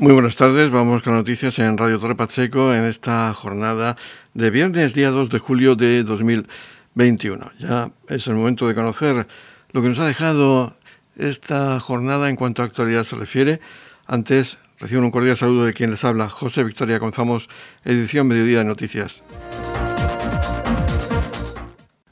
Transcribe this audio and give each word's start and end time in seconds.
Muy 0.00 0.12
buenas 0.12 0.36
tardes, 0.36 0.70
vamos 0.70 1.02
con 1.02 1.14
noticias 1.14 1.58
en 1.58 1.76
Radio 1.76 1.98
Torre 1.98 2.14
Pacheco 2.14 2.72
en 2.72 2.84
esta 2.84 3.34
jornada 3.34 3.96
de 4.32 4.50
viernes, 4.50 4.94
día 4.94 5.10
2 5.10 5.28
de 5.28 5.40
julio 5.40 5.74
de 5.74 6.04
2021. 6.04 7.50
Ya 7.58 7.90
es 8.08 8.28
el 8.28 8.36
momento 8.36 8.68
de 8.68 8.76
conocer 8.76 9.26
lo 9.72 9.82
que 9.82 9.88
nos 9.88 9.98
ha 9.98 10.06
dejado 10.06 10.76
esta 11.16 11.80
jornada 11.80 12.30
en 12.30 12.36
cuanto 12.36 12.62
a 12.62 12.66
actualidad 12.66 13.02
se 13.02 13.16
refiere. 13.16 13.60
Antes, 14.06 14.58
recibo 14.78 15.02
un 15.02 15.10
cordial 15.10 15.36
saludo 15.36 15.64
de 15.64 15.74
quien 15.74 15.90
les 15.90 16.04
habla, 16.04 16.28
José 16.28 16.62
Victoria 16.62 17.00
Gonzamos, 17.00 17.48
edición 17.84 18.28
Mediodía 18.28 18.58
de 18.58 18.66
Noticias. 18.66 19.24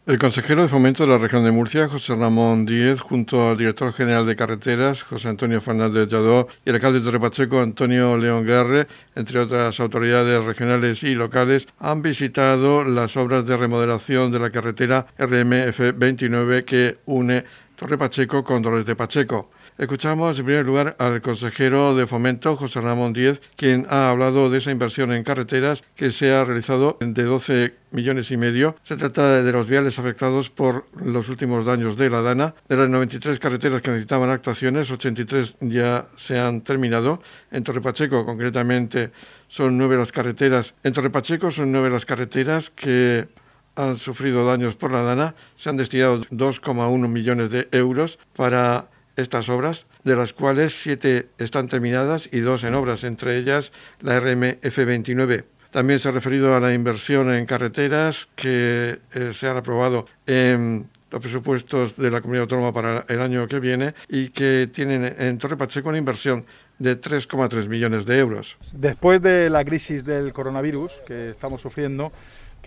El 0.06 0.20
consejero 0.20 0.62
de 0.62 0.68
Fomento 0.68 1.02
de 1.02 1.10
la 1.10 1.18
región 1.18 1.42
de 1.42 1.50
Murcia, 1.50 1.88
José 1.88 2.14
Ramón 2.14 2.64
Díez, 2.64 3.00
junto 3.00 3.50
al 3.50 3.56
director 3.56 3.92
general 3.92 4.24
de 4.24 4.36
carreteras, 4.36 5.02
José 5.02 5.26
Antonio 5.26 5.60
Fernández 5.60 6.08
Lladó, 6.08 6.46
y 6.64 6.68
el 6.68 6.76
alcalde 6.76 7.00
de 7.00 7.06
Torre 7.06 7.18
Pacheco, 7.18 7.60
Antonio 7.60 8.16
León 8.16 8.46
Guerre, 8.46 8.86
entre 9.16 9.40
otras 9.40 9.80
autoridades 9.80 10.44
regionales 10.44 11.02
y 11.02 11.16
locales, 11.16 11.66
han 11.80 12.02
visitado 12.02 12.84
las 12.84 13.16
obras 13.16 13.44
de 13.46 13.56
remodelación 13.56 14.30
de 14.30 14.38
la 14.38 14.50
carretera 14.50 15.08
RMF 15.18 15.80
29 15.96 16.64
que 16.64 16.98
une 17.06 17.44
Torre 17.74 17.98
Pacheco 17.98 18.44
con 18.44 18.62
Dolores 18.62 18.86
de 18.86 18.94
Pacheco. 18.94 19.50
Escuchamos 19.78 20.38
en 20.38 20.46
primer 20.46 20.64
lugar 20.64 20.96
al 20.98 21.20
consejero 21.20 21.94
de 21.94 22.06
Fomento, 22.06 22.56
José 22.56 22.80
Ramón 22.80 23.12
Díez, 23.12 23.42
quien 23.56 23.86
ha 23.90 24.08
hablado 24.08 24.48
de 24.48 24.56
esa 24.56 24.70
inversión 24.70 25.12
en 25.12 25.22
carreteras 25.22 25.84
que 25.94 26.12
se 26.12 26.32
ha 26.32 26.46
realizado 26.46 26.96
de 26.98 27.22
12 27.22 27.74
millones 27.90 28.30
y 28.30 28.38
medio. 28.38 28.76
Se 28.84 28.96
trata 28.96 29.42
de 29.42 29.52
los 29.52 29.66
viales 29.66 29.98
afectados 29.98 30.48
por 30.48 30.86
los 30.98 31.28
últimos 31.28 31.66
daños 31.66 31.98
de 31.98 32.08
la 32.08 32.22
Dana. 32.22 32.54
De 32.70 32.76
las 32.78 32.88
93 32.88 33.38
carreteras 33.38 33.82
que 33.82 33.90
necesitaban 33.90 34.30
actuaciones, 34.30 34.90
83 34.90 35.56
ya 35.60 36.06
se 36.16 36.38
han 36.38 36.62
terminado. 36.62 37.20
En 37.50 37.62
Torre 37.62 37.82
Pacheco, 37.82 38.24
concretamente, 38.24 39.10
son 39.46 39.76
nueve 39.76 39.98
las 39.98 40.10
carreteras. 40.10 40.72
En 40.84 40.94
Torre 40.94 41.10
Pacheco 41.10 41.50
son 41.50 41.70
nueve 41.70 41.90
las 41.90 42.06
carreteras 42.06 42.70
que 42.70 43.28
han 43.74 43.98
sufrido 43.98 44.46
daños 44.46 44.74
por 44.74 44.90
la 44.90 45.02
Dana. 45.02 45.34
Se 45.56 45.68
han 45.68 45.76
destinado 45.76 46.22
2,1 46.30 47.08
millones 47.08 47.50
de 47.50 47.68
euros 47.72 48.18
para 48.34 48.86
estas 49.16 49.48
obras, 49.48 49.86
de 50.04 50.16
las 50.16 50.32
cuales 50.32 50.80
siete 50.80 51.28
están 51.38 51.68
terminadas 51.68 52.28
y 52.32 52.40
dos 52.40 52.64
en 52.64 52.74
obras, 52.74 53.04
entre 53.04 53.38
ellas 53.38 53.72
la 54.00 54.20
RMF29. 54.20 55.44
También 55.70 56.00
se 56.00 56.08
ha 56.08 56.12
referido 56.12 56.54
a 56.54 56.60
la 56.60 56.72
inversión 56.72 57.32
en 57.32 57.44
carreteras 57.44 58.28
que 58.36 58.98
eh, 59.12 59.32
se 59.34 59.48
han 59.48 59.56
aprobado 59.56 60.06
en 60.26 60.88
los 61.10 61.20
presupuestos 61.20 61.96
de 61.96 62.10
la 62.10 62.20
comunidad 62.20 62.42
autónoma 62.42 62.72
para 62.72 63.04
el 63.08 63.20
año 63.20 63.46
que 63.46 63.60
viene 63.60 63.94
y 64.08 64.30
que 64.30 64.68
tienen 64.72 65.14
en 65.18 65.38
Torre 65.38 65.56
Pacheco 65.56 65.88
una 65.88 65.98
inversión 65.98 66.44
de 66.78 67.00
3,3 67.00 67.68
millones 67.68 68.04
de 68.06 68.18
euros. 68.18 68.56
Después 68.72 69.22
de 69.22 69.48
la 69.50 69.64
crisis 69.64 70.04
del 70.04 70.32
coronavirus 70.32 70.92
que 71.06 71.30
estamos 71.30 71.60
sufriendo, 71.60 72.12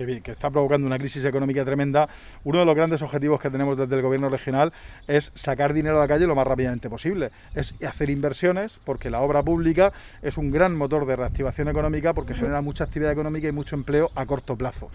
que, 0.05 0.31
está 0.31 0.49
provocando 0.49 0.87
una 0.87 0.97
crisis 0.97 1.23
económica 1.25 1.65
tremenda, 1.65 2.07
uno 2.43 2.59
de 2.59 2.65
los 2.65 2.75
grandes 2.75 3.01
objetivos 3.01 3.39
que 3.39 3.49
tenemos 3.49 3.77
desde 3.77 3.95
el 3.95 4.01
gobierno 4.01 4.29
regional 4.29 4.71
es 5.07 5.31
sacar 5.35 5.73
dinero 5.73 5.97
a 5.97 6.01
la 6.01 6.07
calle 6.07 6.27
lo 6.27 6.35
más 6.35 6.47
rápidamente 6.47 6.89
posible, 6.89 7.31
es 7.55 7.73
hacer 7.85 8.09
inversiones, 8.09 8.79
porque 8.85 9.09
la 9.09 9.21
obra 9.21 9.43
pública 9.43 9.91
es 10.21 10.37
un 10.37 10.51
gran 10.51 10.75
motor 10.75 11.05
de 11.05 11.15
reactivación 11.15 11.67
económica, 11.67 12.13
porque 12.13 12.33
genera 12.33 12.61
mucha 12.61 12.83
actividad 12.83 13.11
económica 13.11 13.47
y 13.47 13.51
mucho 13.51 13.75
empleo 13.75 14.09
a 14.15 14.25
corto 14.25 14.55
plazo. 14.55 14.89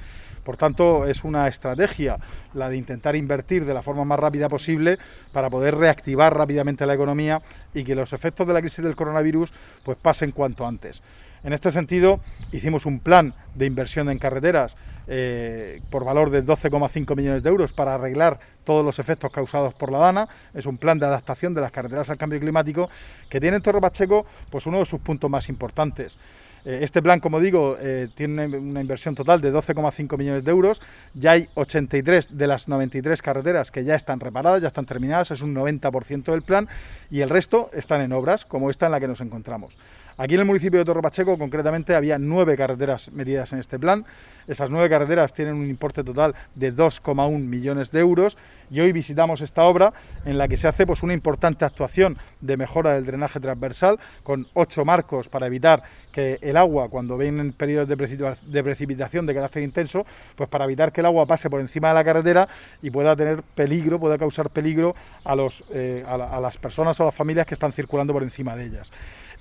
Por 0.45 0.59
tanto, 0.59 1.07
es 1.07 1.25
una 1.25 1.49
estrategia 1.49 2.19
la 2.53 2.69
de 2.69 2.77
intentar 2.77 3.17
invertir 3.17 3.65
de 3.65 3.73
la 3.73 3.83
forma 3.83 4.05
más 4.05 4.19
rápida 4.19 4.49
posible 4.49 4.99
para 5.33 5.49
poder 5.49 5.77
reactivar 5.77 6.37
rápidamente 6.37 6.85
la 6.87 6.95
economía 6.95 7.41
y 7.73 7.83
que 7.83 7.95
los 7.95 8.13
efectos 8.13 8.47
de 8.47 8.53
la 8.53 8.61
crisis 8.61 8.85
del 8.85 8.95
coronavirus 8.95 9.53
pues 9.83 9.97
pasen 9.97 10.33
cuanto 10.33 10.67
antes. 10.67 11.03
En 11.45 11.53
este 11.53 11.71
sentido, 11.71 12.21
hicimos 12.53 12.87
un 12.87 13.01
plan 13.01 13.35
de 13.55 13.67
inversión 13.67 14.09
en 14.09 14.19
carreteras 14.19 14.77
eh, 15.07 15.83
por 15.91 16.03
valor 16.03 16.31
de 16.31 16.43
12,5 16.43 17.15
millones 17.15 17.43
de 17.43 17.51
euros 17.51 17.73
para 17.75 17.95
arreglar 17.95 18.41
todos 18.65 18.83
los 18.83 18.99
efectos 18.99 19.31
causados 19.31 19.75
por 19.75 19.93
la 19.93 19.99
DANA. 19.99 20.29
Es 20.55 20.65
un 20.65 20.79
plan 20.79 20.99
de 20.99 21.05
adaptación 21.05 21.53
de 21.53 21.61
las 21.61 21.71
carreteras 21.71 22.09
al 22.09 22.17
cambio 22.17 22.41
climático 22.41 22.89
que 23.29 23.41
tiene 23.41 23.59
en 23.59 23.63
Torre 23.63 23.83
Pacheco 23.83 24.25
pues, 24.51 24.65
uno 24.65 24.79
de 24.79 24.87
sus 24.87 25.01
puntos 25.01 25.31
más 25.31 25.51
importantes. 25.51 26.17
Eh, 26.65 26.79
este 26.81 27.03
plan, 27.03 27.21
como 27.21 27.39
digo, 27.41 27.77
eh, 27.79 28.09
tiene 28.15 28.47
una 28.47 28.81
inversión 28.81 29.15
total 29.15 29.43
de 29.43 29.53
12,5 29.53 30.17
millones 30.17 30.45
de 30.45 30.51
euros. 30.51 30.81
Ya 31.13 31.33
hay 31.33 31.49
83 31.53 32.39
de 32.39 32.47
las 32.47 32.69
93 32.69 33.21
carreteras 33.21 33.71
que 33.71 33.85
ya 33.85 33.97
están 33.97 34.19
reparadas, 34.19 34.63
ya 34.63 34.69
están 34.69 34.87
terminadas, 34.87 35.31
es 35.31 35.43
un 35.43 35.55
90% 35.55 36.33
del 36.33 36.41
plan, 36.41 36.69
y 37.11 37.21
el 37.21 37.29
resto 37.29 37.69
están 37.75 38.01
en 38.01 38.13
obras, 38.13 38.47
como 38.47 38.71
esta 38.71 38.87
en 38.87 38.93
la 38.93 39.01
que 39.01 39.09
nos 39.09 39.21
encontramos. 39.21 39.77
Aquí 40.17 40.35
en 40.35 40.41
el 40.41 40.47
municipio 40.47 40.79
de 40.79 40.85
Torre 40.85 41.03
Pacheco, 41.03 41.37
concretamente, 41.37 41.97
había 41.97 42.19
nueve 42.19 42.57
carreteras 42.57 43.11
metidas 43.11 43.53
en 43.53 43.59
este 43.59 43.81
plan. 43.81 44.05
Esas 44.47 44.71
nueve 44.71 44.89
carreteras 44.89 45.35
tienen 45.35 45.57
un 45.57 45.67
importe 45.69 46.05
total 46.05 46.37
de 46.55 46.73
2,1 46.73 47.41
millones 47.41 47.91
de 47.91 47.99
euros 47.99 48.39
y 48.71 48.79
hoy 48.79 48.93
visitamos 48.93 49.41
esta 49.41 49.65
obra 49.65 49.93
en 50.25 50.39
la 50.39 50.47
que 50.47 50.57
se 50.57 50.69
hace 50.69 50.87
pues, 50.87 51.03
una 51.03 51.15
importante 51.15 51.65
actuación 51.65 52.17
de 52.41 52.57
mejora 52.57 52.93
del 52.93 53.07
drenaje 53.07 53.41
transversal 53.41 53.99
con 54.23 54.47
ocho 54.55 54.85
marcos 54.85 55.29
para 55.29 55.49
evitar 55.49 55.83
que 56.13 56.39
el 56.43 56.57
agua, 56.57 56.89
cuando 56.91 57.19
vienen 57.19 57.53
periodos 57.53 57.89
de, 57.89 58.63
precipitación 58.63 59.27
de 59.27 59.35
carácter 59.35 59.65
intenso, 59.65 60.07
pues 60.37 60.49
para 60.49 60.65
evitar 60.65 60.93
que 60.93 61.01
el 61.01 61.07
agua 61.07 61.27
pase 61.27 61.51
por 61.51 61.59
encima 61.61 61.89
de 61.89 61.95
la 61.95 62.05
carretera 62.05 62.49
y 62.83 62.91
pueda 62.91 63.17
tener 63.17 63.43
peligro, 63.43 63.99
pueda 63.99 64.17
causar 64.17 64.49
peligro 64.51 64.95
a, 65.25 65.35
los, 65.35 65.65
eh, 65.73 66.05
a 66.07 66.41
las 66.41 66.57
personas 66.59 67.01
o 67.01 67.03
a 67.03 67.07
las 67.07 67.15
familias 67.15 67.49
que 67.49 67.55
están 67.55 67.73
circulando 67.73 68.13
por 68.13 68.23
encima 68.23 68.55
de 68.55 68.67
ellas. 68.67 68.93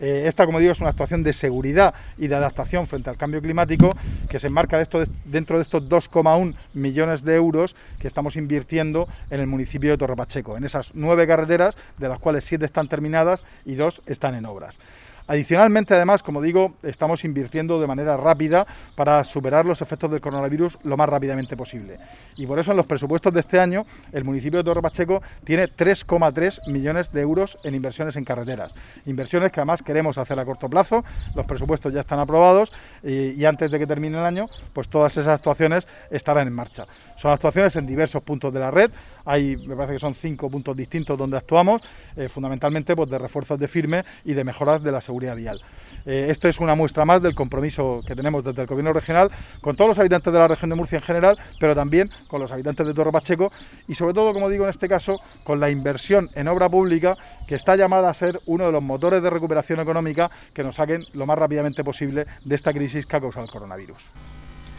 Eh, 0.03 0.27
esta, 0.27 0.45
como 0.45 0.59
digo, 0.59 0.73
es 0.73 0.81
una 0.81 0.89
actuación 0.89 1.23
de 1.23 1.31
seguridad 1.31 1.93
y 2.17 2.27
de 2.27 2.35
adaptación 2.35 2.87
frente 2.87 3.09
al 3.09 3.15
cambio 3.15 3.41
climático 3.41 3.89
que 4.27 4.37
se 4.37 4.47
enmarca 4.47 4.77
dentro 4.77 5.57
de 5.57 5.63
estos 5.63 5.87
2,1 5.87 6.55
millones 6.73 7.23
de 7.23 7.35
euros 7.35 7.73
que 8.01 8.09
estamos 8.09 8.35
invirtiendo 8.35 9.07
en 9.29 9.39
el 9.39 9.47
municipio 9.47 9.91
de 9.91 9.97
Torre 9.97 10.17
Pacheco, 10.17 10.57
en 10.57 10.65
esas 10.65 10.91
nueve 10.93 11.25
carreteras, 11.25 11.77
de 11.97 12.09
las 12.09 12.19
cuales 12.19 12.43
siete 12.43 12.65
están 12.65 12.89
terminadas 12.89 13.45
y 13.63 13.75
dos 13.75 14.01
están 14.05 14.35
en 14.35 14.45
obras. 14.45 14.77
Adicionalmente, 15.25 15.93
además, 15.93 16.21
como 16.21 16.41
digo, 16.41 16.73
estamos 16.83 17.23
invirtiendo 17.23 17.79
de 17.79 17.87
manera 17.87 18.17
rápida 18.17 18.67
para 18.95 19.23
superar 19.23 19.65
los 19.65 19.81
efectos 19.81 20.11
del 20.11 20.19
coronavirus 20.19 20.77
lo 20.83 20.97
más 20.97 21.07
rápidamente 21.07 21.55
posible. 21.55 21.97
Y 22.37 22.45
por 22.45 22.59
eso 22.59 22.71
en 22.71 22.77
los 22.77 22.85
presupuestos 22.85 23.33
de 23.33 23.39
este 23.39 23.59
año 23.59 23.85
el 24.11 24.25
municipio 24.25 24.59
de 24.59 24.65
Torre 24.65 24.81
Pacheco 24.81 25.21
tiene 25.45 25.69
3,3 25.69 26.69
millones 26.69 27.11
de 27.13 27.21
euros 27.21 27.57
en 27.63 27.73
inversiones 27.73 28.15
en 28.17 28.25
carreteras. 28.25 28.73
Inversiones 29.05 29.51
que 29.51 29.61
además 29.61 29.81
queremos 29.81 30.17
hacer 30.17 30.37
a 30.39 30.45
corto 30.45 30.69
plazo, 30.69 31.05
los 31.35 31.45
presupuestos 31.45 31.93
ya 31.93 32.01
están 32.01 32.19
aprobados 32.19 32.73
y, 33.01 33.45
antes 33.45 33.71
de 33.71 33.79
que 33.79 33.87
termine 33.87 34.17
el 34.17 34.25
año, 34.25 34.47
pues 34.73 34.89
todas 34.89 35.13
esas 35.13 35.39
actuaciones 35.39 35.87
estarán 36.11 36.47
en 36.47 36.53
marcha. 36.53 36.85
Son 37.17 37.31
actuaciones 37.31 37.75
en 37.75 37.85
diversos 37.85 38.23
puntos 38.23 38.53
de 38.53 38.59
la 38.59 38.71
red, 38.71 38.91
hay, 39.25 39.55
me 39.67 39.75
parece 39.75 39.93
que 39.93 39.99
son 39.99 40.15
cinco 40.15 40.49
puntos 40.49 40.75
distintos 40.75 41.17
donde 41.17 41.37
actuamos, 41.37 41.81
eh, 42.15 42.27
fundamentalmente 42.27 42.95
pues, 42.95 43.09
de 43.09 43.17
refuerzos 43.17 43.57
de 43.57 43.67
firme 43.67 44.03
y 44.25 44.33
de 44.33 44.43
mejoras 44.43 44.83
de 44.83 44.91
la 44.91 45.01
seguridad 45.01 45.35
vial. 45.35 45.61
Eh, 46.05 46.27
esto 46.29 46.49
es 46.49 46.59
una 46.59 46.75
muestra 46.75 47.05
más 47.05 47.21
del 47.21 47.33
compromiso 47.33 48.01
que 48.05 48.15
tenemos 48.15 48.43
desde 48.43 48.61
el 48.61 48.67
Gobierno 48.67 48.91
regional 48.91 49.29
con 49.61 49.75
todos 49.75 49.89
los 49.89 49.99
habitantes 49.99 50.33
de 50.33 50.39
la 50.39 50.47
región 50.47 50.69
de 50.69 50.75
Murcia 50.75 50.97
en 50.97 51.03
general, 51.03 51.37
pero 51.59 51.73
también 51.73 52.09
con 52.27 52.41
los 52.41 52.51
habitantes 52.51 52.85
de 52.85 52.93
Torre 52.93 53.11
Pacheco 53.11 53.51
y 53.87 53.95
sobre 53.95 54.13
todo, 54.13 54.33
como 54.33 54.49
digo 54.49 54.65
en 54.65 54.71
este 54.71 54.89
caso, 54.89 55.19
con 55.43 55.59
la 55.59 55.69
inversión 55.69 56.29
en 56.35 56.47
obra 56.47 56.67
pública 56.69 57.17
que 57.47 57.55
está 57.55 57.75
llamada 57.75 58.09
a 58.09 58.13
ser 58.13 58.39
uno 58.45 58.65
de 58.65 58.71
los 58.71 58.83
motores 58.83 59.23
de 59.23 59.29
recuperación 59.29 59.79
económica 59.79 60.29
que 60.53 60.63
nos 60.63 60.75
saquen 60.75 61.05
lo 61.13 61.25
más 61.25 61.37
rápidamente 61.37 61.83
posible 61.83 62.25
de 62.43 62.55
esta 62.55 62.73
crisis 62.73 63.05
que 63.05 63.15
ha 63.15 63.21
causado 63.21 63.45
el 63.45 63.51
coronavirus. 63.51 63.97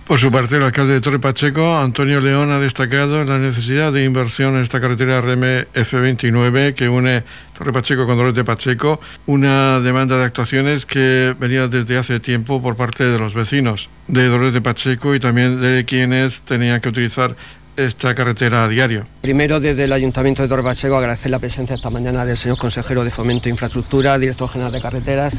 Por 0.07 0.19
su 0.19 0.31
parte, 0.31 0.57
el 0.57 0.63
alcalde 0.63 0.93
de 0.93 1.01
Torre 1.01 1.19
Pacheco, 1.19 1.79
Antonio 1.79 2.21
León, 2.21 2.51
ha 2.51 2.61
destacado 2.61 3.25
la 3.25 3.39
necesidad 3.39 3.91
de 3.91 4.05
inversión 4.05 4.55
en 4.55 4.63
esta 4.63 4.79
carretera 4.79 5.23
RMF29 5.23 6.75
que 6.75 6.91
une 6.91 7.23
Torre 7.57 7.73
Pacheco 7.73 8.05
con 8.05 8.19
Dolores 8.19 8.37
de 8.37 8.45
Pacheco, 8.45 9.01
una 9.25 9.81
demanda 9.81 10.19
de 10.19 10.25
actuaciones 10.25 10.85
que 10.85 11.35
venía 11.41 11.69
desde 11.69 11.97
hace 11.97 12.21
tiempo 12.21 12.61
por 12.61 12.77
parte 12.77 13.05
de 13.05 13.19
los 13.19 13.33
vecinos 13.33 13.89
de 14.07 14.29
Dolores 14.29 14.53
de 14.53 14.61
Pacheco 14.61 15.15
y 15.15 15.21
también 15.21 15.63
de 15.63 15.87
quienes 15.87 16.41
tenían 16.41 16.83
que 16.83 16.91
utilizar 16.91 17.35
esta 17.77 18.15
carretera 18.15 18.65
a 18.65 18.69
diario. 18.69 19.07
Primero, 19.21 19.59
desde 19.59 19.85
el 19.85 19.93
Ayuntamiento 19.93 20.43
de 20.43 20.49
Torre 20.49 20.63
Pacheco, 20.63 20.97
agradecer 20.97 21.31
la 21.31 21.39
presencia 21.39 21.75
esta 21.75 21.91
mañana 21.91 22.25
del 22.25 22.37
señor 22.37 22.59
consejero 22.59 23.05
de 23.05 23.11
Fomento 23.11 23.49
e 23.49 23.53
Infraestructura, 23.53 24.19
director 24.19 24.49
general 24.49 24.73
de 24.73 24.81
carreteras 24.81 25.35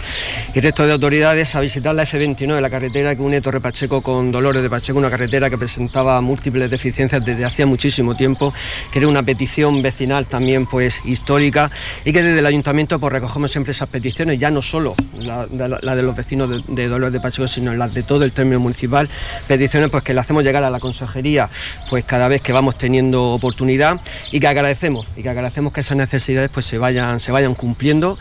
y 0.53 0.59
resto 0.59 0.85
de 0.85 0.93
autoridades 0.93 1.55
a 1.55 1.59
visitar 1.59 1.93
la 1.95 2.03
F29, 2.05 2.59
la 2.59 2.69
carretera 2.69 3.15
que 3.15 3.21
une 3.21 3.41
Torre 3.41 3.61
Pacheco 3.61 4.01
con 4.01 4.31
Dolores 4.31 4.61
de 4.61 4.69
Pacheco, 4.69 4.97
una 4.97 5.09
carretera 5.09 5.49
que 5.49 5.57
presentaba 5.57 6.19
múltiples 6.21 6.69
deficiencias 6.69 7.23
desde 7.23 7.45
hacía 7.45 7.65
muchísimo 7.65 8.15
tiempo, 8.15 8.53
que 8.91 8.99
era 8.99 9.07
una 9.07 9.23
petición 9.23 9.81
vecinal 9.81 10.25
también 10.25 10.65
pues 10.65 10.95
histórica 11.05 11.71
y 12.03 12.11
que 12.11 12.23
desde 12.23 12.39
el 12.39 12.45
Ayuntamiento 12.45 12.99
pues 12.99 13.13
recogemos 13.13 13.51
siempre 13.51 13.71
esas 13.71 13.89
peticiones, 13.89 14.39
ya 14.39 14.51
no 14.51 14.61
solo 14.61 14.95
la, 15.17 15.45
de 15.47 16.01
los 16.01 16.15
vecinos 16.15 16.49
de, 16.49 16.63
de, 16.67 16.87
Dolores 16.87 17.13
de 17.13 17.19
Pacheco, 17.19 17.47
sino 17.47 17.73
las 17.75 17.93
de 17.93 18.03
todo 18.03 18.23
el 18.23 18.31
término 18.31 18.59
municipal, 18.59 19.09
peticiones 19.47 19.89
pues 19.89 20.03
que 20.03 20.13
le 20.13 20.19
hacemos 20.19 20.43
llegar 20.43 20.63
a 20.63 20.69
la 20.69 20.79
consejería 20.79 21.49
pues 21.89 22.03
cada 22.03 22.24
cada 22.25 22.33
vez 22.33 22.41
que 22.41 22.53
vamos 22.53 22.75
teniendo 22.75 23.33
oportunidad 23.33 24.01
y 24.31 24.39
que 24.39 24.47
agradecemos 24.47 25.05
y 25.15 25.21
que 25.21 25.29
agradecemos 25.29 25.71
que 25.71 25.81
esas 25.81 25.95
necesidades 25.95 26.49
pues 26.51 26.65
se 26.65 26.79
vayan 26.79 27.19
se 27.19 27.31
vayan 27.31 27.53
cumpliendo 27.53 28.17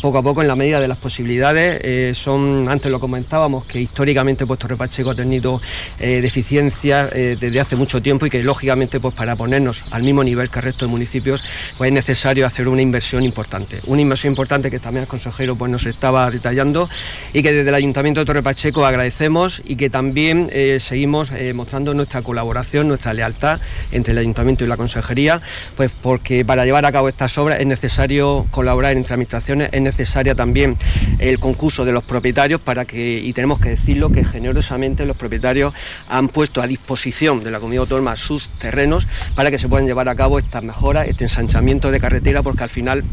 poco 0.00 0.18
a 0.18 0.22
poco 0.22 0.42
en 0.42 0.48
la 0.48 0.54
medida 0.54 0.78
de 0.78 0.86
las 0.86 0.98
posibilidades. 0.98 2.16
Son 2.16 2.68
antes 2.68 2.88
lo 2.88 3.00
comentábamos 3.00 3.64
que 3.64 3.80
históricamente 3.80 4.46
pues 4.46 4.60
Torre 4.60 4.76
Pacheco 4.76 5.10
ha 5.10 5.16
tenido 5.16 5.60
deficiencias 5.98 7.10
desde 7.10 7.58
hace 7.58 7.74
mucho 7.74 8.00
tiempo 8.00 8.26
y 8.26 8.30
que 8.30 8.44
lógicamente 8.44 9.00
pues 9.00 9.12
para 9.14 9.34
ponernos 9.34 9.82
al 9.90 10.04
mismo 10.04 10.22
nivel 10.22 10.50
que 10.50 10.60
el 10.60 10.66
resto 10.66 10.84
de 10.84 10.92
municipios 10.92 11.44
pues 11.76 11.88
es 11.88 11.94
necesario 11.94 12.46
hacer 12.46 12.68
una 12.68 12.82
inversión 12.82 13.24
importante. 13.24 13.80
Una 13.86 14.02
inversión 14.02 14.34
importante 14.34 14.70
que 14.70 14.78
también 14.78 15.02
el 15.02 15.08
consejero 15.08 15.56
pues 15.56 15.72
nos 15.72 15.84
estaba 15.84 16.30
detallando 16.30 16.88
y 17.32 17.42
que 17.42 17.52
desde 17.52 17.70
el 17.70 17.74
Ayuntamiento 17.74 18.20
de 18.20 18.26
Torre 18.26 18.42
Pacheco 18.44 18.86
agradecemos 18.86 19.60
y 19.64 19.74
que 19.74 19.90
también 19.90 20.48
eh, 20.52 20.78
seguimos 20.80 21.32
eh, 21.32 21.52
mostrando 21.54 21.92
nuestra 21.92 22.22
colaboración, 22.22 22.86
nuestra 22.86 23.12
lealtad 23.14 23.47
entre 23.92 24.12
el 24.12 24.18
Ayuntamiento 24.18 24.64
y 24.64 24.66
la 24.66 24.76
Consejería, 24.76 25.40
pues 25.76 25.90
porque 26.02 26.44
para 26.44 26.64
llevar 26.64 26.84
a 26.84 26.92
cabo 26.92 27.08
estas 27.08 27.38
obras 27.38 27.60
es 27.60 27.66
necesario 27.66 28.46
colaborar 28.50 28.96
entre 28.96 29.14
administraciones, 29.14 29.70
es 29.72 29.80
necesaria 29.80 30.34
también 30.34 30.76
el 31.18 31.38
concurso 31.38 31.84
de 31.84 31.92
los 31.92 32.04
propietarios 32.04 32.60
para 32.60 32.84
que, 32.84 33.18
y 33.18 33.32
tenemos 33.32 33.60
que 33.60 33.70
decirlo, 33.70 34.10
que 34.10 34.24
generosamente 34.24 35.06
los 35.06 35.16
propietarios 35.16 35.72
han 36.08 36.28
puesto 36.28 36.60
a 36.60 36.66
disposición 36.66 37.44
de 37.44 37.50
la 37.50 37.58
Comunidad 37.58 37.82
Autónoma 37.82 38.16
sus 38.16 38.48
terrenos 38.58 39.06
para 39.34 39.50
que 39.50 39.58
se 39.58 39.68
puedan 39.68 39.86
llevar 39.86 40.08
a 40.08 40.14
cabo 40.14 40.38
estas 40.38 40.62
mejoras, 40.62 41.08
este 41.08 41.24
ensanchamiento 41.24 41.90
de 41.90 42.00
carretera, 42.00 42.42
porque 42.42 42.64
al 42.64 42.70
final 42.70 43.04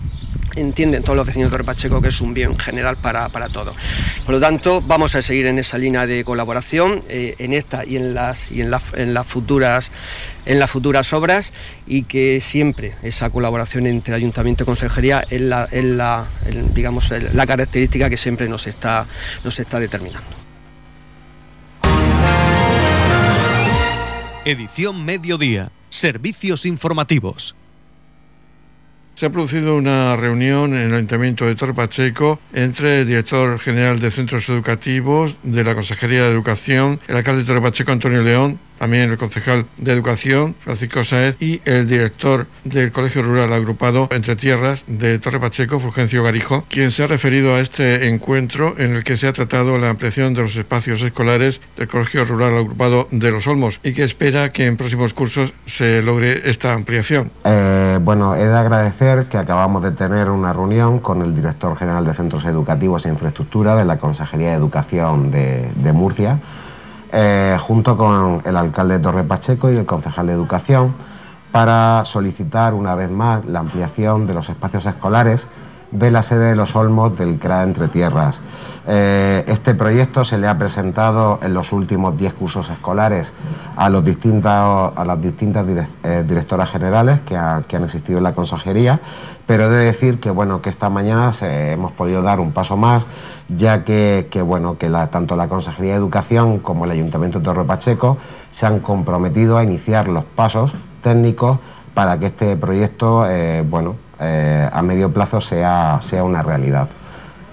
entienden 0.55 1.03
todos 1.03 1.15
los 1.15 1.25
vecinos 1.25 1.49
de 1.49 1.51
Torre 1.51 1.63
Pacheco 1.63 2.01
que 2.01 2.09
es 2.09 2.21
un 2.21 2.33
bien 2.33 2.57
general 2.57 2.97
para, 2.97 3.29
para 3.29 3.49
todos. 3.49 3.75
Por 4.25 4.35
lo 4.35 4.41
tanto, 4.41 4.81
vamos 4.81 5.15
a 5.15 5.21
seguir 5.21 5.45
en 5.47 5.59
esa 5.59 5.77
línea 5.77 6.05
de 6.05 6.23
colaboración, 6.23 7.03
eh, 7.09 7.35
en 7.39 7.53
esta 7.53 7.85
y 7.85 7.97
en 7.97 8.13
las, 8.13 8.51
y 8.51 8.61
en, 8.61 8.71
en, 8.93 9.13
las 9.13 9.27
futuras, 9.27 9.91
en 10.45 10.59
las 10.59 10.69
futuras 10.69 11.11
obras 11.13 11.53
y 11.87 12.03
que 12.03 12.41
siempre 12.41 12.93
esa 13.03 13.29
colaboración 13.29 13.87
entre 13.87 14.15
ayuntamiento 14.15 14.63
y 14.63 14.65
consejería 14.65 15.25
es 15.29 15.41
la, 15.41 15.67
es 15.71 15.83
la 15.83 16.25
digamos, 16.73 17.11
la 17.33 17.45
característica 17.45 18.09
que 18.09 18.17
siempre 18.17 18.47
nos 18.47 18.67
está, 18.67 19.05
nos 19.43 19.59
está 19.59 19.79
determinando. 19.79 20.45
Edición 24.45 25.03
Mediodía. 25.05 25.71
Servicios 25.89 26.67
informativos. 26.67 27.55
Se 29.15 29.27
ha 29.27 29.29
producido 29.29 29.77
una 29.77 30.17
reunión 30.17 30.73
en 30.73 30.87
el 30.87 30.93
Ayuntamiento 30.93 31.45
de 31.45 31.55
Torre 31.55 31.73
Pacheco 31.73 32.37
entre 32.51 32.99
el 32.99 33.07
director 33.07 33.57
general 33.59 34.01
de 34.01 34.11
centros 34.11 34.49
educativos 34.49 35.35
de 35.41 35.63
la 35.63 35.73
Consejería 35.73 36.23
de 36.23 36.31
Educación, 36.31 36.99
el 37.07 37.15
alcalde 37.15 37.43
de 37.43 37.47
Torre 37.47 37.61
Pacheco, 37.61 37.93
Antonio 37.93 38.21
León, 38.21 38.59
también 38.77 39.09
el 39.09 39.17
concejal 39.17 39.65
de 39.77 39.91
Educación, 39.91 40.55
Francisco 40.59 41.03
Saez, 41.03 41.35
y 41.39 41.61
el 41.65 41.87
director 41.87 42.47
del 42.63 42.91
Colegio 42.91 43.23
Rural 43.23 43.53
Agrupado 43.53 44.07
Entre 44.11 44.35
Tierras 44.35 44.83
de 44.87 45.19
Torre 45.19 45.39
Pacheco, 45.39 45.79
Fulgencio 45.79 46.23
Garijo, 46.23 46.65
quien 46.69 46.91
se 46.91 47.03
ha 47.03 47.07
referido 47.07 47.55
a 47.55 47.59
este 47.59 48.07
encuentro 48.07 48.75
en 48.77 48.95
el 48.95 49.03
que 49.03 49.17
se 49.17 49.27
ha 49.27 49.33
tratado 49.33 49.77
la 49.77 49.89
ampliación 49.89 50.33
de 50.33 50.41
los 50.41 50.55
espacios 50.55 51.01
escolares 51.01 51.61
del 51.77 51.87
Colegio 51.87 52.25
Rural 52.25 52.57
Agrupado 52.57 53.07
de 53.11 53.31
Los 53.31 53.47
Olmos 53.47 53.79
y 53.83 53.93
que 53.93 54.03
espera 54.03 54.51
que 54.51 54.65
en 54.65 54.77
próximos 54.77 55.13
cursos 55.13 55.53
se 55.65 56.01
logre 56.01 56.49
esta 56.49 56.73
ampliación. 56.73 57.31
Eh, 57.43 57.99
bueno, 58.01 58.35
he 58.35 58.45
de 58.45 58.55
agradecer 58.55 59.25
que 59.25 59.37
acabamos 59.37 59.81
de 59.83 59.91
tener 59.91 60.29
una 60.29 60.53
reunión 60.53 60.99
con 60.99 61.21
el 61.21 61.33
director 61.33 61.77
general 61.77 62.05
de 62.05 62.13
Centros 62.13 62.45
Educativos 62.45 63.05
e 63.05 63.09
Infraestructura 63.09 63.75
de 63.75 63.85
la 63.85 63.97
Consejería 63.97 64.49
de 64.49 64.55
Educación 64.55 65.31
de, 65.31 65.69
de 65.75 65.93
Murcia 65.93 66.39
eh, 67.15 67.57
junto 67.61 67.95
con 67.95 68.41
el 68.43 68.57
alcalde 68.57 68.95
de 68.95 68.99
Torre 68.99 69.23
Pacheco 69.23 69.71
y 69.71 69.77
el 69.77 69.85
concejal 69.85 70.27
de 70.27 70.33
Educación, 70.33 70.93
para 71.53 72.03
solicitar 72.03 72.73
una 72.73 72.93
vez 72.93 73.09
más 73.09 73.45
la 73.45 73.59
ampliación 73.61 74.27
de 74.27 74.33
los 74.33 74.49
espacios 74.49 74.85
escolares 74.85 75.47
de 75.97 76.11
la 76.11 76.21
sede 76.21 76.49
de 76.49 76.55
los 76.55 76.75
Olmos 76.75 77.17
del 77.17 77.39
CRA 77.39 77.63
Entre 77.63 77.87
Tierras. 77.87 78.41
Eh, 78.87 79.43
este 79.47 79.73
proyecto 79.73 80.23
se 80.23 80.37
le 80.37 80.47
ha 80.47 80.57
presentado 80.57 81.39
en 81.41 81.55
los 81.55 81.73
últimos 81.73 82.15
10 82.17 82.33
cursos 82.33 82.69
escolares 82.69 83.33
a, 83.75 83.89
los 83.89 84.03
a 84.05 85.03
las 85.05 85.21
distintas 85.21 85.65
eh, 86.03 86.23
directoras 86.27 86.69
generales 86.69 87.19
que, 87.21 87.35
que, 87.67 87.75
han 87.77 87.83
existido 87.83 88.19
en 88.19 88.23
la 88.23 88.35
consejería 88.35 88.99
pero 89.47 89.65
he 89.65 89.69
de 89.69 89.85
decir 89.85 90.19
que 90.19 90.29
bueno 90.29 90.61
que 90.61 90.69
esta 90.69 90.89
mañana 90.89 91.31
hemos 91.41 91.91
podido 91.93 92.21
dar 92.21 92.39
un 92.39 92.51
paso 92.51 92.77
más 92.77 93.07
ya 93.49 93.83
que, 93.83 94.27
bueno 94.45 94.77
que 94.77 94.89
tanto 95.11 95.35
la 95.35 95.47
Consejería 95.47 95.93
de 95.93 95.97
Educación 95.97 96.59
como 96.59 96.85
el 96.85 96.91
Ayuntamiento 96.91 97.39
de 97.39 97.45
Torre 97.45 97.63
Pacheco 97.63 98.17
se 98.51 98.67
han 98.67 98.79
comprometido 98.79 99.57
a 99.57 99.63
iniciar 99.63 100.07
los 100.07 100.23
pasos 100.23 100.75
técnicos 101.01 101.59
para 101.95 102.19
que 102.19 102.27
este 102.27 102.55
proyecto 102.55 103.27
eh, 103.27 103.63
bueno 103.67 103.95
eh, 104.19 104.69
a 104.71 104.81
medio 104.81 105.11
plazo 105.11 105.41
sea, 105.41 105.97
sea 106.01 106.23
una 106.23 106.41
realidad. 106.41 106.87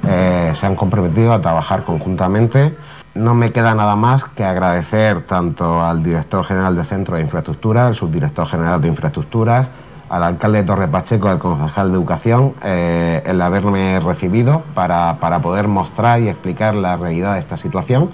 Eh, 0.07 0.53
se 0.55 0.67
han 0.67 0.75
comprometido 0.75 1.33
a 1.33 1.41
trabajar 1.41 1.85
conjuntamente. 1.85 2.77
No 3.15 3.35
me 3.35 3.53
queda 3.53 3.75
nada 3.75 3.95
más 3.95 4.25
que 4.25 4.45
agradecer 4.45 5.21
tanto 5.23 5.83
al 5.83 6.03
director 6.03 6.45
general 6.45 6.75
de 6.75 6.85
Centro 6.85 7.17
de 7.17 7.23
Infraestructura, 7.23 7.87
al 7.87 7.95
subdirector 7.95 8.47
general 8.47 8.81
de 8.81 8.89
Infraestructuras, 8.89 9.71
al 10.09 10.23
alcalde 10.25 10.59
de 10.59 10.65
Torre 10.65 10.89
Pacheco, 10.89 11.29
al 11.29 11.39
concejal 11.39 11.91
de 11.91 11.95
Educación, 11.95 12.55
eh, 12.65 13.23
el 13.27 13.41
haberme 13.41 14.01
recibido 14.01 14.63
para, 14.75 15.17
poder 15.43 15.69
mostrar 15.69 16.21
y 16.21 16.29
explicar 16.29 16.75
la 16.75 16.97
realidad 16.97 17.35
de 17.35 17.39
esta 17.39 17.57
situación 17.57 18.11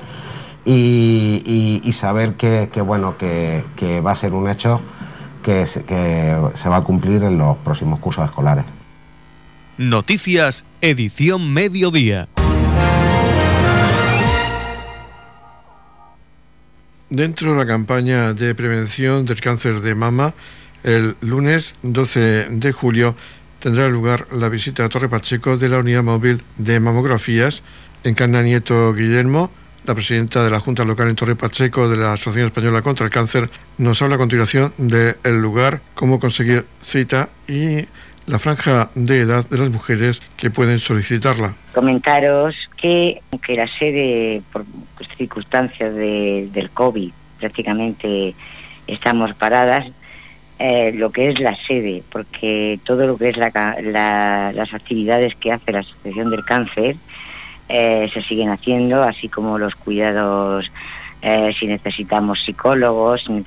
y, 0.64 1.90
saber 1.92 2.34
que, 2.34 2.68
bueno, 2.82 3.16
que, 3.16 4.02
va 4.04 4.12
a 4.12 4.14
ser 4.14 4.34
un 4.34 4.48
hecho 4.48 4.80
que 5.42 5.66
se, 5.66 5.84
que 5.84 6.36
se 6.54 6.68
va 6.68 6.76
a 6.76 6.82
cumplir 6.82 7.22
en 7.22 7.38
los 7.38 7.56
próximos 7.58 7.98
cursos 8.00 8.24
escolares. 8.24 8.64
Noticias, 9.78 10.64
edición 10.80 11.52
mediodía. 11.52 12.28
Dentro 17.10 17.52
de 17.52 17.56
la 17.56 17.66
campaña 17.66 18.34
de 18.34 18.54
prevención 18.54 19.24
del 19.24 19.40
cáncer 19.40 19.80
de 19.80 19.94
mama, 19.94 20.34
el 20.84 21.16
lunes 21.20 21.74
12 21.82 22.48
de 22.50 22.72
julio 22.72 23.14
tendrá 23.60 23.88
lugar 23.88 24.26
la 24.32 24.48
visita 24.48 24.84
a 24.84 24.88
Torre 24.88 25.08
Pacheco 25.08 25.56
de 25.56 25.68
la 25.68 25.78
unidad 25.78 26.02
móvil 26.02 26.42
de 26.58 26.80
mamografías. 26.80 27.62
Encarna 28.04 28.42
Nieto 28.42 28.92
Guillermo, 28.92 29.50
la 29.88 29.94
presidenta 29.94 30.44
de 30.44 30.50
la 30.50 30.60
Junta 30.60 30.84
Local 30.84 31.08
en 31.08 31.16
Torre 31.16 31.34
Pacheco 31.34 31.88
de 31.88 31.96
la 31.96 32.12
Asociación 32.12 32.48
Española 32.48 32.82
contra 32.82 33.06
el 33.06 33.10
Cáncer, 33.10 33.48
nos 33.78 34.02
habla 34.02 34.16
a 34.16 34.18
continuación 34.18 34.72
del 34.76 35.40
lugar, 35.40 35.80
cómo 35.94 36.20
conseguir 36.20 36.66
cita 36.82 37.30
y 37.48 37.86
la 38.26 38.38
franja 38.38 38.90
de 38.94 39.20
edad 39.20 39.48
de 39.48 39.56
las 39.56 39.70
mujeres 39.70 40.20
que 40.36 40.50
pueden 40.50 40.78
solicitarla. 40.78 41.54
Comentaros 41.72 42.54
que, 42.76 43.22
que 43.42 43.56
la 43.56 43.66
sede, 43.66 44.42
por 44.52 44.66
circunstancias 45.16 45.94
del 45.94 46.70
COVID, 46.74 47.10
prácticamente 47.38 48.34
estamos 48.86 49.34
paradas, 49.34 49.86
eh, 50.58 50.92
lo 50.94 51.12
que 51.12 51.30
es 51.30 51.40
la 51.40 51.56
sede, 51.66 52.02
porque 52.12 52.78
todo 52.84 53.06
lo 53.06 53.16
que 53.16 53.30
es 53.30 53.38
las 53.38 54.74
actividades 54.74 55.34
que 55.36 55.50
hace 55.50 55.72
la 55.72 55.78
Asociación 55.78 56.28
del 56.28 56.44
Cáncer 56.44 56.96
eh, 57.68 58.10
se 58.12 58.22
siguen 58.22 58.50
haciendo, 58.50 59.02
así 59.02 59.28
como 59.28 59.58
los 59.58 59.74
cuidados, 59.74 60.70
eh, 61.22 61.52
si 61.58 61.66
necesitamos 61.66 62.42
psicólogos, 62.44 63.24
si 63.24 63.44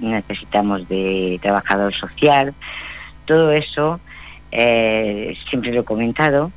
necesitamos 0.00 0.88
de 0.88 1.38
trabajador 1.42 1.94
social, 1.94 2.54
todo 3.26 3.52
eso 3.52 4.00
siempre 4.50 5.72
lo 5.72 5.82
he 5.82 5.84
comentado 5.84 6.50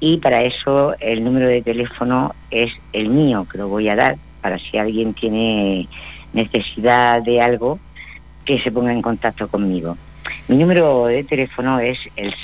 y 0.00 0.18
para 0.18 0.42
eso 0.42 0.94
el 1.00 1.24
número 1.24 1.46
de 1.46 1.62
teléfono 1.62 2.34
es 2.50 2.72
el 2.92 3.08
mío, 3.08 3.46
que 3.50 3.58
lo 3.58 3.68
voy 3.68 3.88
a 3.88 3.96
dar, 3.96 4.16
para 4.40 4.58
si 4.58 4.78
alguien 4.78 5.14
tiene 5.14 5.88
necesidad 6.32 7.22
de 7.22 7.40
algo, 7.40 7.78
que 8.44 8.58
se 8.60 8.72
ponga 8.72 8.92
en 8.92 9.02
contacto 9.02 9.48
conmigo. 9.48 9.96
Mi 10.48 10.56
número 10.56 11.06
de 11.06 11.22
teléfono 11.24 11.78
es 11.78 11.98
el 12.16 12.34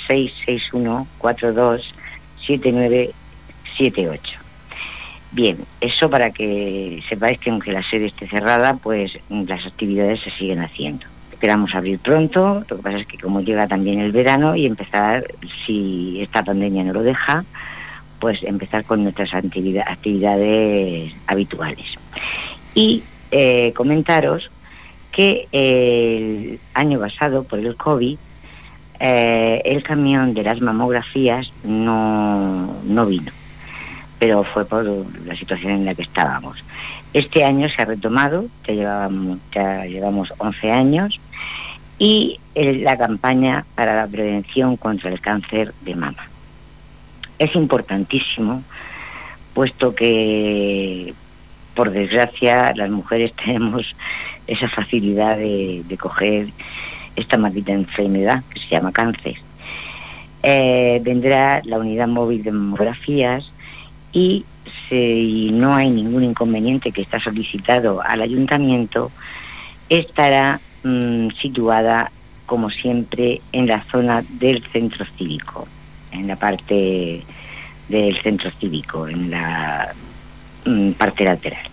661-427978. 3.77 4.47
Bien, 5.31 5.57
eso 5.81 6.09
para 6.09 6.31
que 6.31 7.03
sepáis 7.09 7.37
que 7.39 7.49
aunque 7.49 7.71
la 7.71 7.83
sede 7.83 8.07
esté 8.07 8.27
cerrada, 8.27 8.75
pues 8.75 9.19
las 9.29 9.65
actividades 9.65 10.21
se 10.21 10.31
siguen 10.31 10.61
haciendo. 10.61 11.05
Esperamos 11.31 11.75
abrir 11.75 11.99
pronto, 11.99 12.63
lo 12.67 12.77
que 12.77 12.81
pasa 12.81 12.97
es 12.97 13.05
que 13.05 13.19
como 13.19 13.41
llega 13.41 13.67
también 13.67 13.99
el 13.99 14.11
verano 14.11 14.55
y 14.55 14.65
empezar, 14.65 15.25
si 15.65 16.19
esta 16.21 16.43
pandemia 16.43 16.83
no 16.83 16.93
lo 16.93 17.03
deja, 17.03 17.45
pues 18.19 18.41
empezar 18.41 18.85
con 18.85 19.03
nuestras 19.03 19.33
actividades 19.33 21.13
habituales. 21.27 21.85
Y 22.73 23.03
eh, 23.29 23.73
comentaros 23.75 24.49
que 25.11 25.47
el 25.51 26.59
año 26.73 26.99
pasado, 26.99 27.43
por 27.43 27.59
el 27.59 27.75
COVID, 27.75 28.17
eh, 28.99 29.61
el 29.65 29.83
camión 29.83 30.33
de 30.33 30.43
las 30.43 30.61
mamografías 30.61 31.51
no, 31.63 32.75
no 32.83 33.05
vino. 33.05 33.31
Pero 34.19 34.43
fue 34.43 34.65
por 34.65 34.85
la 35.25 35.35
situación 35.35 35.73
en 35.73 35.85
la 35.85 35.95
que 35.95 36.01
estábamos. 36.01 36.63
Este 37.13 37.43
año 37.43 37.69
se 37.69 37.81
ha 37.81 37.85
retomado, 37.85 38.45
ya 38.67 38.73
llevamos, 38.73 39.39
ya 39.53 39.85
llevamos 39.85 40.33
11 40.37 40.71
años, 40.71 41.19
y 41.99 42.39
la 42.55 42.97
campaña 42.97 43.65
para 43.75 43.95
la 43.95 44.07
prevención 44.07 44.77
contra 44.77 45.11
el 45.11 45.19
cáncer 45.19 45.73
de 45.81 45.95
mama. 45.95 46.27
Es 47.39 47.55
importantísimo, 47.55 48.63
puesto 49.53 49.93
que, 49.95 51.13
por 51.75 51.91
desgracia, 51.91 52.73
las 52.75 52.89
mujeres 52.89 53.33
tenemos 53.45 53.95
esa 54.47 54.69
facilidad 54.69 55.37
de, 55.37 55.83
coger 55.99 56.47
esta 57.15 57.37
maldita 57.37 57.73
enfermedad 57.73 58.43
que 58.53 58.59
se 58.59 58.67
llama 58.67 58.91
cáncer. 58.91 59.35
Eh, 60.43 61.01
vendrá 61.03 61.61
la 61.65 61.79
unidad 61.79 62.07
móvil 62.07 62.43
de 62.43 62.51
mamografías 62.51 63.51
y 64.13 64.45
si 64.89 65.49
no 65.51 65.75
hay 65.75 65.89
ningún 65.89 66.23
inconveniente 66.23 66.91
que 66.91 67.01
está 67.01 67.19
solicitado 67.19 68.01
al 68.01 68.21
ayuntamiento, 68.21 69.11
estará 69.89 70.59
mm, 70.83 71.29
situada, 71.41 72.11
como 72.45 72.69
siempre, 72.69 73.41
en 73.51 73.67
la 73.67 73.83
zona 73.85 74.23
del 74.39 74.63
centro 74.67 75.05
cívico, 75.17 75.67
en 76.11 76.27
la 76.27 76.35
parte 76.35 77.21
del 77.89 78.17
centro 78.21 78.51
cívico, 78.51 79.07
en 79.07 79.31
la 79.31 79.93
mm, 80.65 80.91
parte 80.91 81.23
lateral. 81.23 81.67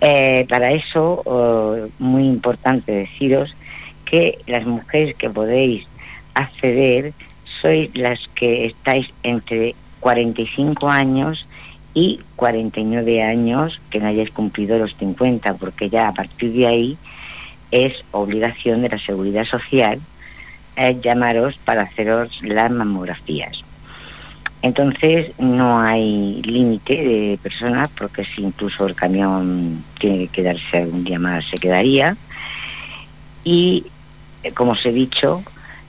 Eh, 0.00 0.46
para 0.48 0.72
eso, 0.72 1.22
oh, 1.26 1.76
muy 1.98 2.24
importante 2.24 2.92
deciros 2.92 3.54
que 4.06 4.38
las 4.46 4.64
mujeres 4.66 5.14
que 5.16 5.28
podéis 5.28 5.86
acceder 6.34 7.12
sois 7.60 7.94
las 7.94 8.18
que 8.34 8.66
estáis 8.66 9.12
entre 9.22 9.74
45 10.00 10.88
años 10.88 11.48
y 11.94 12.20
49 12.36 13.22
años 13.22 13.80
que 13.90 14.00
no 14.00 14.06
hayáis 14.06 14.30
cumplido 14.30 14.78
los 14.78 14.96
50, 14.96 15.54
porque 15.54 15.90
ya 15.90 16.08
a 16.08 16.12
partir 16.12 16.52
de 16.52 16.66
ahí 16.66 16.98
es 17.70 17.94
obligación 18.12 18.82
de 18.82 18.88
la 18.90 18.98
seguridad 18.98 19.44
social 19.44 20.00
eh, 20.76 20.98
llamaros 21.02 21.56
para 21.64 21.82
haceros 21.82 22.40
las 22.42 22.70
mamografías. 22.70 23.62
Entonces 24.62 25.32
no 25.38 25.80
hay 25.80 26.42
límite 26.42 26.94
de 26.94 27.38
personas, 27.42 27.88
porque 27.88 28.24
si 28.24 28.42
incluso 28.42 28.86
el 28.86 28.94
camión 28.94 29.82
tiene 29.98 30.18
que 30.18 30.28
quedarse 30.28 30.78
algún 30.78 31.04
día 31.04 31.18
más, 31.18 31.44
se 31.46 31.56
quedaría. 31.56 32.16
Y 33.42 33.86
eh, 34.42 34.52
como 34.52 34.72
os 34.72 34.84
he 34.84 34.92
dicho, 34.92 35.42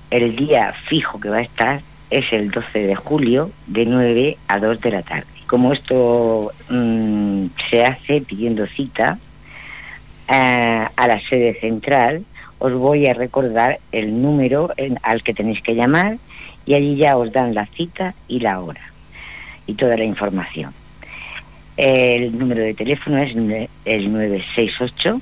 el 0.10 0.36
día 0.36 0.74
fijo 0.88 1.20
que 1.20 1.30
va 1.30 1.38
a 1.38 1.42
estar 1.42 1.82
es 2.12 2.32
el 2.34 2.52
12 2.52 2.80
de 2.80 2.96
julio 2.96 3.52
de 3.68 3.86
9 3.86 4.38
a 4.48 4.60
2 4.60 4.82
de 4.82 4.92
la 4.92 5.02
tarde. 5.02 5.26
Como 5.48 5.74
esto 5.74 6.52
mm, 6.70 7.46
se 7.70 7.84
hace 7.84 8.22
pidiendo 8.22 8.68
cita 8.68 9.18
eh, 10.28 10.88
a 10.96 11.08
la 11.08 11.20
sede 11.22 11.58
central, 11.60 12.24
os 12.60 12.74
voy 12.74 13.08
a 13.08 13.14
recordar 13.14 13.80
el 13.92 14.22
número 14.22 14.70
al 15.02 15.24
que 15.24 15.34
tenéis 15.34 15.62
que 15.62 15.74
llamar 15.74 16.18
y 16.66 16.76
allí 16.76 16.96
ya 16.96 17.18
os 17.18 17.32
dan 17.32 17.56
la 17.56 17.66
cita 17.66 18.14
y 18.28 18.40
la 18.40 18.60
hora 18.60 18.82
y 19.66 19.74
toda 19.74 19.98
la 19.98 20.04
información. 20.04 20.74
El 21.78 22.38
número 22.38 22.62
de 22.62 22.74
teléfono 22.74 23.18
es 23.18 23.36
el 23.86 24.12
968 24.12 25.22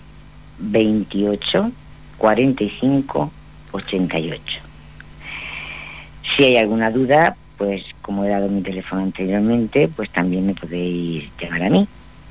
28 0.60 1.72
45 2.18 3.32
88. 3.72 4.69
Si 6.40 6.46
hay 6.46 6.56
alguna 6.56 6.90
duda, 6.90 7.36
pues 7.58 7.84
como 8.02 8.24
he 8.24 8.30
dado 8.30 8.48
mi 8.48 8.62
teléfono 8.62 9.02
anteriormente, 9.02 9.90
pues 9.94 10.10
también 10.10 10.46
me 10.46 10.56
podéis 10.56 11.30
llamar 11.38 11.64
a 11.64 11.70
mí. 11.70 11.86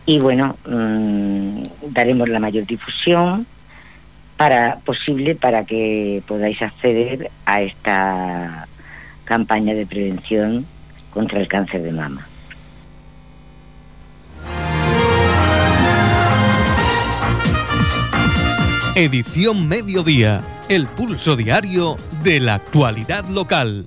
Y 0.06 0.18
bueno, 0.18 0.56
mm, 0.66 1.62
daremos 1.90 2.26
la 2.30 2.38
mayor 2.38 2.64
difusión 2.64 3.46
para 4.38 4.76
posible 4.76 5.34
para 5.34 5.66
que 5.66 6.22
podáis 6.26 6.62
acceder 6.62 7.30
a 7.44 7.60
esta 7.60 8.66
campaña 9.26 9.74
de 9.74 9.84
prevención 9.84 10.64
contra 11.10 11.38
el 11.38 11.46
cáncer 11.46 11.82
de 11.82 11.92
mama. 11.92 12.26
Edición 18.94 19.68
Mediodía, 19.68 20.40
el 20.70 20.86
pulso 20.86 21.36
diario 21.36 21.96
de 22.24 22.40
la 22.40 22.54
actualidad 22.54 23.26
local. 23.26 23.86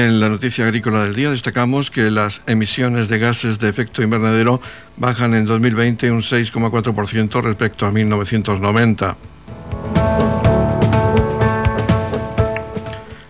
En 0.00 0.18
la 0.18 0.30
noticia 0.30 0.64
agrícola 0.64 1.04
del 1.04 1.14
día 1.14 1.30
destacamos 1.30 1.90
que 1.90 2.10
las 2.10 2.40
emisiones 2.46 3.08
de 3.08 3.18
gases 3.18 3.58
de 3.58 3.68
efecto 3.68 4.02
invernadero 4.02 4.62
bajan 4.96 5.34
en 5.34 5.44
2020 5.44 6.10
un 6.10 6.22
6,4% 6.22 7.42
respecto 7.42 7.84
a 7.84 7.92
1990. 7.92 9.16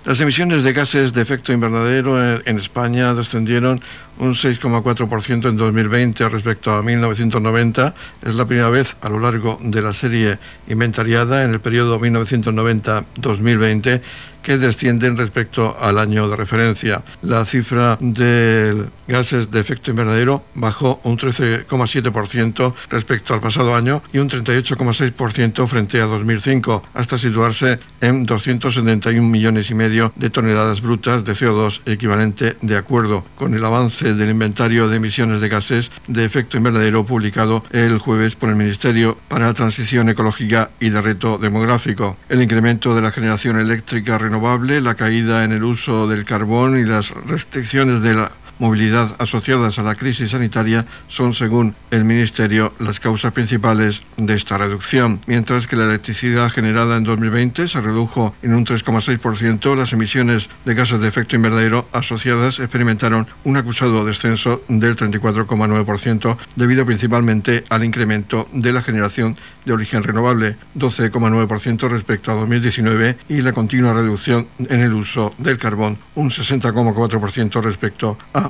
Las 0.04 0.20
emisiones 0.20 0.62
de 0.62 0.72
gases 0.72 1.12
de 1.12 1.22
efecto 1.22 1.52
invernadero 1.52 2.40
en 2.40 2.58
España 2.58 3.14
descendieron 3.14 3.80
un 4.18 4.34
6,4% 4.34 5.48
en 5.48 5.56
2020 5.56 6.28
respecto 6.28 6.72
a 6.72 6.82
1990. 6.82 7.94
Es 8.22 8.34
la 8.34 8.44
primera 8.44 8.70
vez 8.70 8.96
a 9.00 9.08
lo 9.08 9.18
largo 9.18 9.58
de 9.62 9.82
la 9.82 9.92
serie 9.92 10.38
inventariada 10.68 11.44
en 11.44 11.52
el 11.52 11.60
periodo 11.60 11.98
1990-2020 11.98 14.00
que 14.42 14.58
descienden 14.58 15.16
respecto 15.16 15.76
al 15.80 15.98
año 15.98 16.28
de 16.28 16.36
referencia. 16.36 17.02
La 17.22 17.44
cifra 17.44 17.96
de 18.00 18.86
gases 19.08 19.50
de 19.50 19.60
efecto 19.60 19.90
invernadero 19.90 20.44
bajó 20.54 21.00
un 21.04 21.18
13,7% 21.18 22.74
respecto 22.90 23.34
al 23.34 23.40
pasado 23.40 23.74
año 23.74 24.02
y 24.12 24.18
un 24.18 24.28
38,6% 24.28 25.66
frente 25.66 26.00
a 26.00 26.06
2005, 26.06 26.84
hasta 26.94 27.18
situarse 27.18 27.78
en 28.00 28.24
271 28.24 29.28
millones 29.28 29.70
y 29.70 29.74
medio 29.74 30.12
de 30.16 30.30
toneladas 30.30 30.80
brutas 30.80 31.24
de 31.24 31.32
CO2 31.32 31.80
equivalente 31.86 32.56
de 32.60 32.76
acuerdo 32.76 33.24
con 33.36 33.54
el 33.54 33.64
avance 33.64 34.14
del 34.14 34.30
inventario 34.30 34.88
de 34.88 34.96
emisiones 34.96 35.40
de 35.40 35.48
gases 35.48 35.90
de 36.06 36.24
efecto 36.24 36.56
invernadero 36.56 37.04
publicado 37.04 37.64
el 37.70 37.98
jueves 37.98 38.34
por 38.34 38.48
el 38.48 38.56
Ministerio 38.56 39.18
para 39.28 39.46
la 39.46 39.54
Transición 39.54 40.08
Ecológica 40.08 40.70
y 40.80 40.90
de 40.90 41.00
Reto 41.00 41.38
Demográfico. 41.38 42.16
El 42.28 42.42
incremento 42.42 42.94
de 42.94 43.02
la 43.02 43.10
generación 43.10 43.58
eléctrica 43.58 44.18
renovable, 44.30 44.80
la 44.80 44.94
caída 44.94 45.42
en 45.42 45.50
el 45.50 45.64
uso 45.64 46.06
del 46.06 46.24
carbón 46.24 46.78
y 46.78 46.84
las 46.84 47.10
restricciones 47.10 48.00
de 48.00 48.14
la 48.14 48.30
movilidad 48.60 49.16
asociadas 49.18 49.78
a 49.78 49.82
la 49.82 49.96
crisis 49.96 50.30
sanitaria 50.30 50.86
son, 51.08 51.34
según 51.34 51.74
el 51.90 52.04
Ministerio, 52.04 52.72
las 52.78 53.00
causas 53.00 53.32
principales 53.32 54.02
de 54.16 54.34
esta 54.34 54.58
reducción. 54.58 55.20
Mientras 55.26 55.66
que 55.66 55.76
la 55.76 55.86
electricidad 55.86 56.50
generada 56.50 56.96
en 56.96 57.04
2020 57.04 57.66
se 57.66 57.80
redujo 57.80 58.34
en 58.42 58.54
un 58.54 58.64
3,6%, 58.64 59.74
las 59.74 59.92
emisiones 59.92 60.48
de 60.64 60.74
gases 60.74 61.00
de 61.00 61.08
efecto 61.08 61.36
invernadero 61.36 61.88
asociadas 61.92 62.60
experimentaron 62.60 63.26
un 63.44 63.56
acusado 63.56 64.04
descenso 64.04 64.62
del 64.68 64.96
34,9% 64.96 66.36
debido 66.54 66.86
principalmente 66.86 67.64
al 67.70 67.84
incremento 67.84 68.48
de 68.52 68.72
la 68.72 68.82
generación 68.82 69.36
de 69.64 69.72
origen 69.72 70.02
renovable, 70.02 70.56
12,9% 70.76 71.88
respecto 71.88 72.30
a 72.30 72.34
2019, 72.34 73.16
y 73.28 73.42
la 73.42 73.52
continua 73.52 73.94
reducción 73.94 74.46
en 74.58 74.80
el 74.80 74.92
uso 74.92 75.34
del 75.38 75.58
carbón, 75.58 75.98
un 76.14 76.30
60,4% 76.30 77.62
respecto 77.62 78.18
a 78.34 78.49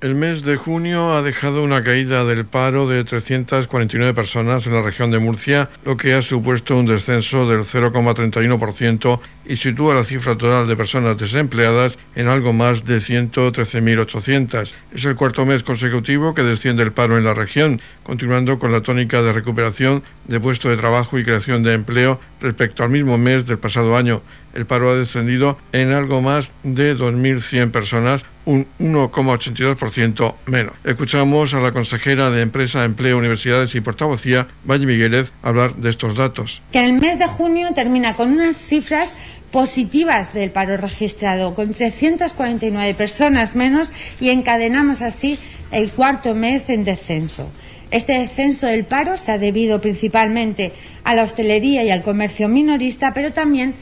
El 0.00 0.14
mes 0.14 0.44
de 0.44 0.56
junio 0.56 1.14
ha 1.14 1.22
dejado 1.22 1.64
una 1.64 1.82
caída 1.82 2.24
del 2.24 2.44
paro 2.44 2.88
de 2.88 3.02
349 3.02 4.14
personas 4.14 4.64
en 4.64 4.74
la 4.74 4.82
región 4.82 5.10
de 5.10 5.18
Murcia, 5.18 5.70
lo 5.84 5.96
que 5.96 6.14
ha 6.14 6.22
supuesto 6.22 6.76
un 6.76 6.86
descenso 6.86 7.48
del 7.48 7.64
0,31% 7.64 9.18
y 9.44 9.56
sitúa 9.56 9.96
la 9.96 10.04
cifra 10.04 10.38
total 10.38 10.68
de 10.68 10.76
personas 10.76 11.18
desempleadas 11.18 11.98
en 12.14 12.28
algo 12.28 12.52
más 12.52 12.84
de 12.84 12.98
113.800. 12.98 14.72
Es 14.94 15.04
el 15.04 15.16
cuarto 15.16 15.44
mes 15.44 15.64
consecutivo 15.64 16.32
que 16.32 16.44
desciende 16.44 16.84
el 16.84 16.92
paro 16.92 17.18
en 17.18 17.24
la 17.24 17.34
región, 17.34 17.80
continuando 18.04 18.60
con 18.60 18.70
la 18.70 18.82
tónica 18.82 19.20
de 19.20 19.32
recuperación 19.32 20.04
de 20.28 20.38
puestos 20.38 20.70
de 20.70 20.76
trabajo 20.76 21.18
y 21.18 21.24
creación 21.24 21.64
de 21.64 21.74
empleo 21.74 22.20
respecto 22.40 22.84
al 22.84 22.90
mismo 22.90 23.18
mes 23.18 23.48
del 23.48 23.58
pasado 23.58 23.96
año. 23.96 24.22
El 24.54 24.64
paro 24.64 24.90
ha 24.90 24.94
descendido 24.94 25.58
en 25.72 25.90
algo 25.90 26.22
más 26.22 26.52
de 26.62 26.96
2.100 26.96 27.72
personas, 27.72 28.22
un 28.48 28.66
1,82% 28.80 30.34
menos. 30.46 30.72
Escuchamos 30.82 31.52
a 31.52 31.60
la 31.60 31.72
consejera 31.72 32.30
de 32.30 32.40
Empresa, 32.40 32.82
Empleo, 32.82 33.18
Universidades 33.18 33.74
y 33.74 33.82
Portavocía, 33.82 34.48
Valle 34.64 34.86
Migueles, 34.86 35.32
hablar 35.42 35.74
de 35.74 35.90
estos 35.90 36.16
datos. 36.16 36.62
Que 36.72 36.82
el 36.82 36.94
mes 36.94 37.18
de 37.18 37.26
junio 37.26 37.68
termina 37.74 38.16
con 38.16 38.32
unas 38.32 38.56
cifras 38.56 39.14
positivas 39.52 40.32
del 40.32 40.50
paro 40.50 40.78
registrado, 40.78 41.54
con 41.54 41.74
349 41.74 42.94
personas 42.94 43.54
menos 43.54 43.92
y 44.18 44.30
encadenamos 44.30 45.02
así 45.02 45.38
el 45.70 45.90
cuarto 45.90 46.34
mes 46.34 46.70
en 46.70 46.84
descenso. 46.84 47.50
Este 47.90 48.14
descenso 48.14 48.66
del 48.66 48.86
paro 48.86 49.18
se 49.18 49.32
ha 49.32 49.38
debido 49.38 49.82
principalmente 49.82 50.72
a 51.04 51.14
la 51.14 51.22
hostelería 51.22 51.84
y 51.84 51.90
al 51.90 52.02
comercio 52.02 52.48
minorista, 52.48 53.12
pero 53.12 53.32
también 53.32 53.74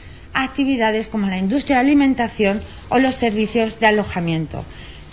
actividades 0.43 1.07
como 1.07 1.27
la 1.27 1.37
industria 1.37 1.77
de 1.77 1.81
alimentación 1.81 2.61
o 2.89 2.99
los 2.99 3.15
servicios 3.15 3.79
de 3.79 3.87
alojamiento. 3.87 4.63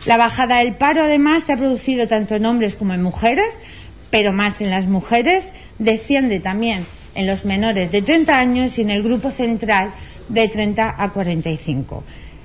La 0.06 0.16
bajada 0.16 0.58
del 0.58 0.74
paro, 0.74 1.02
además, 1.02 1.44
se 1.44 1.52
ha 1.52 1.56
producido 1.56 2.06
tanto 2.06 2.34
en 2.34 2.46
hombres 2.46 2.76
como 2.76 2.92
en 2.92 3.02
mujeres, 3.02 3.58
pero 4.10 4.32
más 4.32 4.60
en 4.60 4.70
las 4.70 4.86
mujeres, 4.86 5.52
desciende 5.78 6.40
también 6.40 6.86
en 7.14 7.26
los 7.26 7.46
menores 7.46 7.90
de 7.90 8.02
30 8.02 8.38
años 8.38 8.78
y 8.78 8.82
en 8.82 8.90
el 8.90 9.02
grupo 9.02 9.30
central 9.30 9.92
de 10.28 10.48
30 10.48 10.94
a 10.96 11.12
45. 11.12 12.04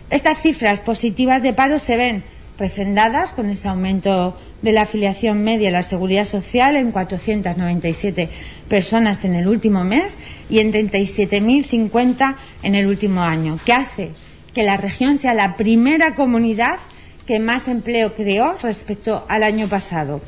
Estas 0.09 0.41
cifras 0.41 0.79
positivas 0.79 1.43
de 1.43 1.53
paro 1.53 1.79
se 1.79 1.98
ven 1.98 2.24
refrendadas 2.59 3.33
con 3.33 3.49
ese 3.49 3.69
aumento 3.69 4.37
de 4.61 4.73
la 4.73 4.81
afiliación 4.81 5.43
media 5.43 5.69
a 5.69 5.71
la 5.71 5.83
seguridad 5.83 6.25
social 6.25 6.75
en 6.75 6.91
497 6.91 8.29
personas 8.67 9.23
en 9.23 9.35
el 9.35 9.47
último 9.47 9.83
mes 9.83 10.19
y 10.49 10.59
en 10.59 10.71
37.050 10.71 12.35
en 12.61 12.75
el 12.75 12.87
último 12.87 13.23
año, 13.23 13.59
que 13.65 13.73
hace 13.73 14.11
que 14.53 14.63
la 14.63 14.77
región 14.77 15.17
sea 15.17 15.33
la 15.33 15.55
primera 15.55 16.15
comunidad 16.15 16.79
que 17.25 17.39
más 17.39 17.67
empleo 17.67 18.13
creó 18.13 18.57
respecto 18.61 19.25
al 19.29 19.43
año 19.43 19.67
pasado. 19.67 20.21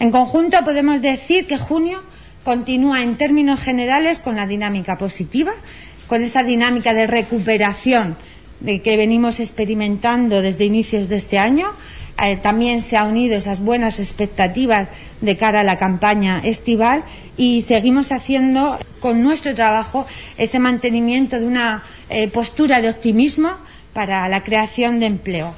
En 0.00 0.10
conjunto 0.10 0.64
podemos 0.64 1.00
decir 1.02 1.46
que 1.46 1.58
junio 1.58 2.02
continúa 2.42 3.02
en 3.02 3.16
términos 3.16 3.60
generales 3.60 4.20
con 4.20 4.36
la 4.36 4.46
dinámica 4.46 4.98
positiva, 4.98 5.52
con 6.08 6.20
esa 6.22 6.42
dinámica 6.42 6.92
de 6.92 7.06
recuperación 7.06 8.16
que 8.64 8.96
venimos 8.96 9.40
experimentando 9.40 10.42
desde 10.42 10.64
inicios 10.64 11.08
de 11.08 11.16
este 11.16 11.38
año. 11.38 11.68
Eh, 12.22 12.36
también 12.36 12.80
se 12.80 12.96
han 12.96 13.10
unido 13.10 13.36
esas 13.36 13.60
buenas 13.60 13.98
expectativas 13.98 14.88
de 15.20 15.36
cara 15.36 15.60
a 15.60 15.64
la 15.64 15.78
campaña 15.78 16.40
estival 16.44 17.02
y 17.36 17.62
seguimos 17.62 18.12
haciendo 18.12 18.78
con 19.00 19.22
nuestro 19.22 19.54
trabajo 19.54 20.06
ese 20.38 20.58
mantenimiento 20.58 21.40
de 21.40 21.46
una 21.46 21.82
eh, 22.08 22.28
postura 22.28 22.80
de 22.80 22.88
optimismo 22.90 23.50
para 23.92 24.28
la 24.28 24.42
creación 24.42 25.00
de 25.00 25.06
empleo. 25.06 25.54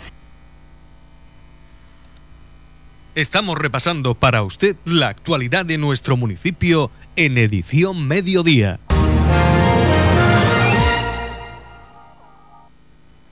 Estamos 3.15 3.57
repasando 3.57 4.15
para 4.15 4.43
usted 4.43 4.77
la 4.85 5.09
actualidad 5.09 5.65
de 5.65 5.79
nuestro 5.79 6.17
municipio 6.17 6.91
en 7.17 7.39
edición 7.39 8.07
mediodía. 8.07 8.79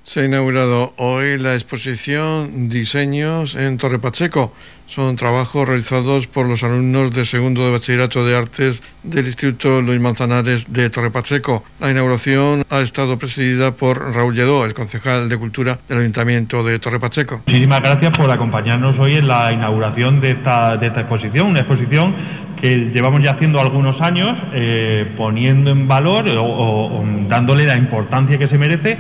Se 0.05 0.21
ha 0.21 0.25
inaugurado 0.27 0.93
hoy 0.99 1.39
la 1.39 1.55
exposición 1.55 2.69
Diseños 2.69 3.55
en 3.55 3.79
Torre 3.79 3.99
Pacheco. 3.99 4.53
Son 4.87 5.17
trabajos 5.17 5.67
realizados 5.67 6.27
por 6.27 6.45
los 6.45 6.63
alumnos 6.63 7.15
de 7.15 7.25
segundo 7.25 7.65
de 7.65 7.73
Bachillerato 7.73 8.23
de 8.23 8.37
Artes 8.37 8.83
del 9.03 9.27
Instituto 9.27 9.81
Luis 9.81 9.99
Manzanares 9.99 10.67
de 10.71 10.91
Torre 10.91 11.11
Pacheco. 11.11 11.65
La 11.81 11.91
inauguración 11.91 12.67
ha 12.69 12.81
estado 12.81 13.19
presidida 13.19 13.73
por 13.73 14.15
Raúl 14.15 14.35
Lledó, 14.35 14.67
el 14.67 14.75
concejal 14.75 15.31
de 15.31 15.39
Cultura 15.39 15.79
del 15.89 16.01
Ayuntamiento 16.01 16.63
de 16.63 16.79
Torre 16.79 17.01
Pacheco. 17.01 17.41
Muchísimas 17.47 17.81
gracias 17.81 18.15
por 18.15 18.31
acompañarnos 18.31 18.99
hoy 18.99 19.15
en 19.15 19.27
la 19.27 19.55
inauguración 19.55 20.21
de 20.21 20.33
esta, 20.33 20.75
exposición, 20.75 21.47
una 21.47 21.61
exposición 21.61 22.15
que 22.61 22.91
llevamos 22.93 23.23
ya 23.23 23.31
haciendo 23.31 23.59
algunos 23.59 24.03
años, 24.03 24.39
eh, 24.53 25.11
poniendo 25.17 25.71
en 25.71 25.89
valor 25.89 26.27
o 26.39 27.03
dándole 27.27 27.65
la 27.65 27.79
importancia 27.79 28.37
que 28.37 28.47
se 28.47 28.59
merece 28.59 28.99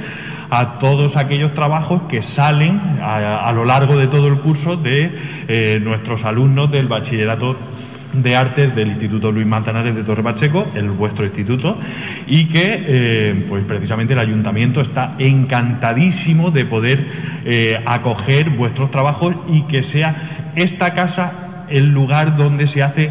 a 0.54 0.78
todos 0.78 1.16
aquellos 1.16 1.52
trabajos 1.52 2.02
que 2.02 2.22
salen 2.22 2.80
a, 3.02 3.50
lo 3.52 3.64
largo 3.64 3.96
de 3.96 4.06
todo 4.06 4.28
el 4.28 4.36
curso 4.36 4.76
de 4.76 5.12
eh, 5.48 5.80
nuestros 5.82 6.24
alumnos 6.24 6.70
del 6.70 6.86
bachillerato 6.86 7.56
de 8.12 8.36
artes 8.36 8.74
del 8.76 8.88
Instituto 8.88 9.32
Luis 9.32 9.46
Manzanares 9.46 9.96
de 9.96 10.04
Torre 10.04 10.22
Pacheco, 10.22 10.68
el 10.76 10.90
vuestro 10.90 11.24
instituto, 11.24 11.76
y 12.28 12.46
que 12.46 12.84
eh, 12.86 13.44
pues 13.48 13.64
precisamente 13.64 14.12
el 14.12 14.20
ayuntamiento 14.20 14.80
está 14.80 15.16
encantadísimo 15.18 16.52
de 16.52 16.64
poder 16.64 17.06
eh, 17.44 17.82
acoger 17.84 18.50
vuestros 18.50 18.92
trabajos 18.92 19.34
y 19.48 19.62
que 19.62 19.82
sea 19.82 20.52
esta 20.54 20.94
casa 20.94 21.66
el 21.68 21.90
lugar 21.90 22.36
donde 22.36 22.68
se 22.68 22.84
hace 22.84 23.10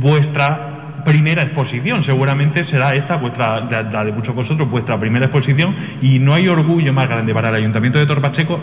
vuestra 0.00 0.69
primera 1.04 1.42
exposición. 1.42 2.02
Seguramente 2.02 2.64
será 2.64 2.94
esta, 2.94 3.16
vuestra, 3.16 3.60
la 3.60 4.04
de 4.04 4.12
muchos 4.12 4.34
de 4.34 4.42
vosotros, 4.42 4.70
vuestra 4.70 4.98
primera 4.98 5.26
exposición 5.26 5.74
y 6.02 6.18
no 6.18 6.34
hay 6.34 6.48
orgullo 6.48 6.92
más 6.92 7.08
grande 7.08 7.34
para 7.34 7.48
el 7.50 7.56
Ayuntamiento 7.56 7.98
de 7.98 8.06
Torpacheco 8.06 8.60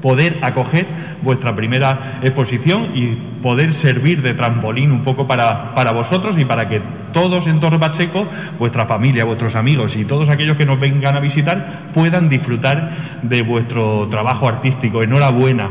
poder 0.00 0.38
acoger 0.42 0.86
vuestra 1.22 1.54
primera 1.54 2.18
exposición 2.22 2.88
y 2.94 3.08
poder 3.42 3.72
servir 3.72 4.22
de 4.22 4.34
trampolín 4.34 4.92
un 4.92 5.02
poco 5.02 5.26
para, 5.26 5.74
para 5.74 5.92
vosotros 5.92 6.38
y 6.38 6.44
para 6.44 6.68
que 6.68 6.80
todos 7.12 7.46
en 7.46 7.60
Torre 7.60 7.78
Pacheco, 7.78 8.26
vuestra 8.58 8.86
familia, 8.86 9.24
vuestros 9.24 9.56
amigos 9.56 9.96
y 9.96 10.04
todos 10.04 10.28
aquellos 10.28 10.56
que 10.56 10.64
nos 10.64 10.78
vengan 10.78 11.16
a 11.16 11.20
visitar 11.20 11.82
puedan 11.92 12.28
disfrutar 12.28 12.90
de 13.22 13.42
vuestro 13.42 14.08
trabajo 14.08 14.48
artístico. 14.48 15.02
Enhorabuena, 15.02 15.68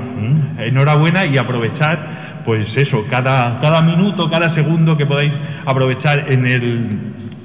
enhorabuena 0.60 1.26
y 1.26 1.38
aprovechar 1.38 2.19
pues 2.50 2.78
eso, 2.78 3.06
cada, 3.08 3.60
cada 3.62 3.84
minuto, 3.84 4.28
cada 4.28 4.50
segundo 4.50 4.98
que 4.98 5.06
podáis 5.06 5.38
aprovechar 5.68 6.34
en 6.34 6.48
el, 6.48 6.90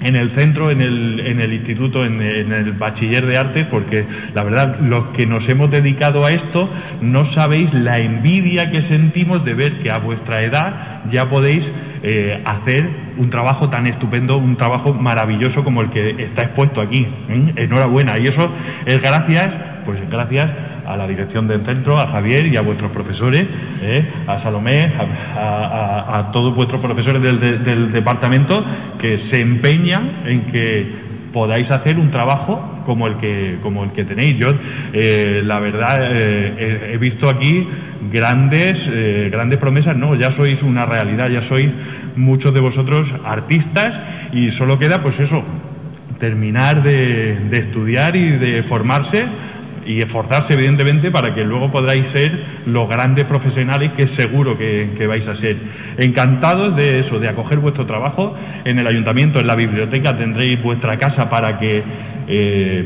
en 0.00 0.16
el 0.16 0.30
centro, 0.30 0.70
en 0.70 0.80
el, 0.80 1.20
en 1.20 1.42
el 1.42 1.52
instituto, 1.52 2.06
en, 2.06 2.22
el 2.22 2.72
bachiller 2.72 3.26
de 3.26 3.36
artes, 3.36 3.66
porque 3.66 4.06
la 4.32 4.44
verdad, 4.44 4.80
los 4.80 5.08
que 5.08 5.26
nos 5.26 5.46
hemos 5.50 5.70
dedicado 5.70 6.24
a 6.24 6.32
esto, 6.32 6.70
no 7.02 7.26
sabéis 7.26 7.74
la 7.74 7.98
envidia 7.98 8.70
que 8.70 8.80
sentimos 8.80 9.44
de 9.44 9.52
ver 9.52 9.78
que 9.78 9.90
a 9.90 9.98
vuestra 9.98 10.42
edad 10.42 11.02
ya 11.10 11.28
podéis 11.28 11.70
eh, 12.02 12.40
hacer 12.46 12.88
un 13.18 13.28
trabajo 13.28 13.68
tan 13.68 13.86
estupendo, 13.86 14.38
un 14.38 14.56
trabajo 14.56 14.94
maravilloso 14.94 15.64
como 15.64 15.82
el 15.82 15.90
que 15.90 16.16
está 16.18 16.44
expuesto 16.44 16.80
aquí. 16.80 17.08
¿eh? 17.28 17.52
Enhorabuena. 17.56 18.18
Y 18.18 18.26
eso 18.26 18.50
es 18.86 19.02
gracias, 19.02 19.52
pues 19.84 20.00
gracias 20.08 20.50
a 20.86 20.96
la 20.96 21.06
dirección 21.06 21.48
del 21.48 21.64
centro, 21.64 21.98
a 21.98 22.06
Javier 22.06 22.46
y 22.46 22.56
a 22.56 22.60
vuestros 22.60 22.90
profesores, 22.90 23.46
¿eh? 23.82 24.06
a 24.26 24.38
Salomé, 24.38 24.92
a, 25.36 26.30
todos 26.32 26.54
vuestros 26.54 26.80
profesores 26.80 27.22
del, 27.22 27.92
departamento 27.92 28.64
que 28.98 29.18
se 29.18 29.40
empeñan 29.40 30.10
en 30.26 30.42
que 30.42 31.04
podáis 31.32 31.70
hacer 31.70 31.98
un 31.98 32.10
trabajo 32.10 32.82
como 32.84 33.08
el 33.08 33.16
que, 33.16 33.58
como 33.60 33.82
el 33.84 33.90
que 33.90 34.04
tenéis. 34.04 34.36
Yo, 34.36 34.54
eh, 34.92 35.42
la 35.44 35.58
verdad, 35.58 35.98
eh, 36.02 36.92
he, 36.92 36.98
visto 36.98 37.28
aquí 37.28 37.66
grandes, 38.12 38.88
grandes 39.30 39.58
promesas. 39.58 39.96
No, 39.96 40.14
ya 40.14 40.30
sois 40.30 40.62
una 40.62 40.86
realidad, 40.86 41.28
ya 41.28 41.42
sois 41.42 41.70
muchos 42.14 42.54
de 42.54 42.60
vosotros 42.60 43.12
artistas 43.24 43.98
y 44.32 44.50
solo 44.52 44.78
queda, 44.78 45.02
pues 45.02 45.18
eso, 45.18 45.42
terminar 46.20 46.82
de, 46.82 47.36
de 47.50 47.58
estudiar 47.58 48.14
y 48.16 48.30
de 48.30 48.62
formarse 48.62 49.26
y 49.86 50.00
esforzarse 50.00 50.54
evidentemente 50.54 51.10
para 51.10 51.34
que 51.34 51.44
luego 51.44 51.70
podáis 51.70 52.06
ser 52.06 52.44
los 52.66 52.88
grandes 52.88 53.24
profesionales 53.24 53.92
que 53.92 54.06
seguro 54.06 54.56
que, 54.56 55.06
vais 55.06 55.26
a 55.28 55.34
ser. 55.34 55.56
Encantados 55.98 56.74
de 56.76 56.98
eso, 56.98 57.18
de 57.18 57.28
acoger 57.28 57.58
vuestro 57.58 57.86
trabajo 57.86 58.34
en 58.64 58.78
el 58.78 58.86
ayuntamiento, 58.86 59.40
en 59.40 59.46
la 59.46 59.54
biblioteca 59.54 60.16
tendréis 60.16 60.62
vuestra 60.62 60.96
casa 60.96 61.28
para 61.28 61.58
que 61.58 61.82
eh, 62.26 62.84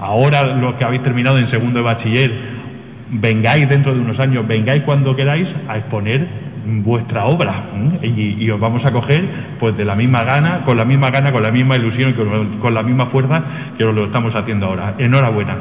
ahora 0.00 0.44
los 0.56 0.74
que 0.74 0.84
habéis 0.84 1.02
terminado 1.02 1.38
en 1.38 1.46
segundo 1.46 1.78
de 1.78 1.84
bachiller 1.84 2.32
vengáis 3.10 3.68
dentro 3.68 3.94
de 3.94 4.00
unos 4.00 4.18
años, 4.18 4.46
vengáis 4.46 4.82
cuando 4.82 5.14
queráis 5.14 5.54
a 5.68 5.76
exponer 5.76 6.26
vuestra 6.66 7.26
obra 7.26 7.62
y, 8.02 8.50
os 8.50 8.58
vamos 8.58 8.84
a 8.84 8.92
coger 8.92 9.24
pues 9.58 9.76
de 9.76 9.84
la 9.84 9.94
misma 9.94 10.24
gana, 10.24 10.62
con 10.64 10.76
la 10.76 10.84
misma 10.84 11.10
gana, 11.10 11.32
con 11.32 11.42
la 11.42 11.50
misma 11.50 11.76
ilusión 11.76 12.12
con, 12.12 12.58
con 12.58 12.74
la 12.74 12.82
misma 12.82 13.06
fuerza 13.06 13.42
que 13.78 13.84
lo 13.84 14.04
estamos 14.04 14.34
haciendo 14.34 14.66
ahora. 14.66 14.94
Enhorabuena. 14.98 15.56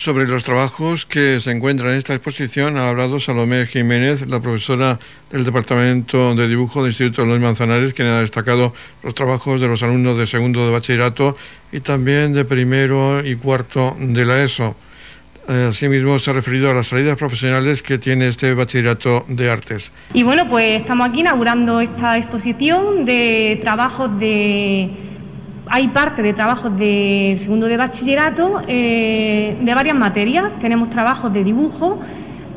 Sobre 0.00 0.26
los 0.26 0.44
trabajos 0.44 1.04
que 1.04 1.40
se 1.40 1.50
encuentran 1.50 1.90
en 1.90 1.98
esta 1.98 2.14
exposición 2.14 2.78
ha 2.78 2.88
hablado 2.88 3.20
Salomé 3.20 3.66
Jiménez, 3.66 4.26
la 4.26 4.40
profesora 4.40 4.98
del 5.30 5.44
Departamento 5.44 6.34
de 6.34 6.48
Dibujo 6.48 6.82
del 6.82 6.92
Instituto 6.92 7.20
de 7.20 7.28
los 7.28 7.38
Manzanares, 7.38 7.92
quien 7.92 8.08
ha 8.08 8.22
destacado 8.22 8.72
los 9.02 9.14
trabajos 9.14 9.60
de 9.60 9.68
los 9.68 9.82
alumnos 9.82 10.16
de 10.16 10.26
segundo 10.26 10.64
de 10.64 10.72
bachillerato 10.72 11.36
y 11.70 11.80
también 11.80 12.32
de 12.32 12.46
primero 12.46 13.22
y 13.22 13.36
cuarto 13.36 13.94
de 14.00 14.24
la 14.24 14.42
ESO. 14.42 14.74
Asimismo, 15.46 16.18
se 16.18 16.30
ha 16.30 16.32
referido 16.32 16.70
a 16.70 16.74
las 16.74 16.86
salidas 16.86 17.18
profesionales 17.18 17.82
que 17.82 17.98
tiene 17.98 18.28
este 18.28 18.54
bachillerato 18.54 19.26
de 19.28 19.50
artes. 19.50 19.92
Y 20.14 20.22
bueno, 20.22 20.48
pues 20.48 20.80
estamos 20.80 21.10
aquí 21.10 21.20
inaugurando 21.20 21.78
esta 21.78 22.16
exposición 22.16 23.04
de 23.04 23.58
trabajos 23.60 24.18
de... 24.18 25.09
Hay 25.72 25.86
parte 25.86 26.20
de 26.20 26.32
trabajos 26.32 26.76
de 26.76 27.34
segundo 27.36 27.66
de 27.68 27.76
bachillerato 27.76 28.60
eh, 28.66 29.56
de 29.60 29.74
varias 29.74 29.94
materias. 29.94 30.52
Tenemos 30.58 30.90
trabajos 30.90 31.32
de 31.32 31.44
dibujo, 31.44 32.00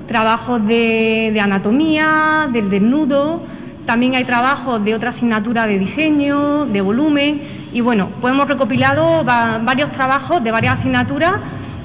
trabajos 0.07 0.65
de, 0.65 1.39
anatomía, 1.39 2.49
del 2.51 2.71
desnudo, 2.71 3.43
también 3.85 4.15
hay 4.15 4.23
trabajos 4.23 4.83
de 4.83 4.95
otra 4.95 5.09
asignatura 5.09 5.67
de 5.67 5.77
diseño, 5.77 6.65
de 6.65 6.81
volumen 6.81 7.43
y 7.71 7.81
bueno, 7.81 8.09
pues 8.19 8.33
hemos 8.33 8.47
recopilado 8.47 9.23
varios 9.23 9.91
trabajos 9.91 10.43
de 10.43 10.49
varias 10.49 10.79
asignaturas 10.79 11.33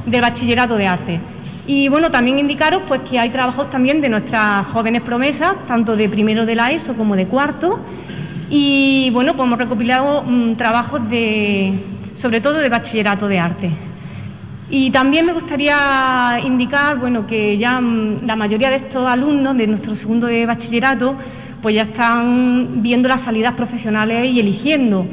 del 0.06 0.22
bachillerato 0.22 0.76
de 0.76 0.86
arte. 0.86 1.20
Y 1.66 1.88
bueno, 1.88 2.10
también 2.10 2.38
indicaros 2.38 2.84
pues 2.88 3.02
que 3.02 3.18
hay 3.18 3.28
trabajos 3.28 3.68
también 3.68 4.00
de 4.00 4.08
nuestras 4.08 4.66
jóvenes 4.68 5.02
promesas, 5.02 5.52
tanto 5.66 5.94
de 5.94 6.08
primero 6.08 6.46
de 6.46 6.54
la 6.54 6.70
ESO 6.70 6.94
como 6.94 7.16
de 7.16 7.26
cuarto. 7.26 7.80
Y 8.50 9.10
bueno, 9.12 9.34
pues 9.36 9.46
hemos 9.46 9.58
recopilado 9.58 10.22
mm, 10.22 10.54
trabajos 10.54 11.08
de, 11.08 11.74
sobre 12.14 12.40
todo 12.40 12.54
de 12.54 12.68
bachillerato 12.68 13.28
de 13.28 13.38
arte. 13.38 13.70
Y 14.70 14.90
también 14.90 15.26
me 15.26 15.32
gustaría 15.32 16.38
indicar, 16.44 16.98
bueno, 16.98 17.26
que 17.26 17.56
ya 17.58 17.80
mm, 17.80 18.26
la 18.26 18.36
mayoría 18.36 18.70
de 18.70 18.76
estos 18.76 19.06
alumnos 19.06 19.56
de 19.56 19.66
nuestro 19.66 19.94
segundo 19.94 20.26
de 20.26 20.46
bachillerato, 20.46 21.16
pues 21.60 21.74
ya 21.74 21.82
están 21.82 22.82
viendo 22.82 23.08
las 23.08 23.22
salidas 23.22 23.54
profesionales 23.54 24.26
y 24.32 24.40
eligiendo. 24.40 25.06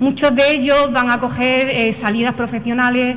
Muchos 0.00 0.34
de 0.34 0.52
ellos 0.52 0.92
van 0.92 1.10
a 1.10 1.20
coger 1.20 1.68
eh, 1.68 1.92
salidas 1.92 2.34
profesionales 2.34 3.16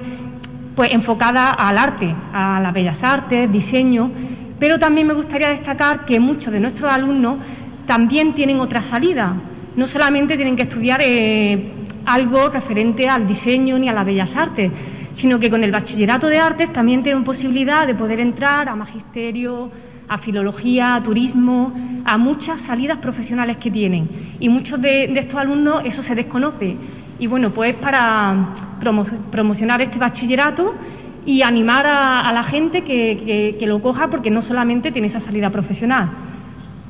pues 0.75 0.93
enfocada 0.93 1.51
al 1.51 1.77
arte, 1.77 2.13
a 2.33 2.59
las 2.61 2.73
bellas 2.73 3.01
artes, 3.03 3.51
diseño, 3.51 4.11
pero 4.59 4.77
también 4.77 5.07
me 5.07 5.13
gustaría 5.13 5.49
destacar 5.49 6.05
que 6.05 6.19
muchos 6.19 6.51
de 6.51 6.59
nuestros 6.59 6.91
alumnos 6.91 7.37
también 7.87 8.33
tienen 8.33 8.59
otra 8.59 8.81
salida, 8.81 9.35
no 9.75 9.87
solamente 9.87 10.35
tienen 10.35 10.55
que 10.55 10.63
estudiar 10.63 11.01
eh, 11.03 11.71
algo 12.05 12.49
referente 12.49 13.07
al 13.07 13.27
diseño 13.27 13.77
ni 13.77 13.89
a 13.89 13.93
las 13.93 14.05
bellas 14.05 14.35
artes, 14.35 14.71
sino 15.11 15.39
que 15.39 15.49
con 15.49 15.63
el 15.63 15.71
bachillerato 15.71 16.27
de 16.27 16.37
artes 16.37 16.71
también 16.71 17.03
tienen 17.03 17.23
posibilidad 17.23 17.87
de 17.87 17.95
poder 17.95 18.19
entrar 18.19 18.69
a 18.69 18.75
magisterio, 18.75 19.71
a 20.07 20.17
filología, 20.17 20.95
a 20.95 21.03
turismo, 21.03 21.73
a 22.05 22.17
muchas 22.17 22.61
salidas 22.61 22.99
profesionales 22.99 23.57
que 23.57 23.71
tienen. 23.71 24.07
Y 24.39 24.49
muchos 24.49 24.81
de, 24.81 25.07
de 25.07 25.19
estos 25.19 25.39
alumnos 25.39 25.81
eso 25.83 26.03
se 26.03 26.15
desconoce 26.15 26.77
y 27.17 27.27
bueno, 27.27 27.51
pues 27.51 27.73
para 27.75 28.49
promocionar 29.31 29.81
este 29.81 29.97
bachillerato 29.97 30.75
y 31.25 31.41
animar 31.41 31.85
a, 31.87 32.31
la 32.33 32.43
gente 32.43 32.83
que, 32.83 33.57
lo 33.61 33.81
coja 33.81 34.09
porque 34.09 34.29
no 34.29 34.41
solamente 34.41 34.91
tiene 34.91 35.07
esa 35.07 35.19
salida 35.19 35.49
profesional. 35.49 36.09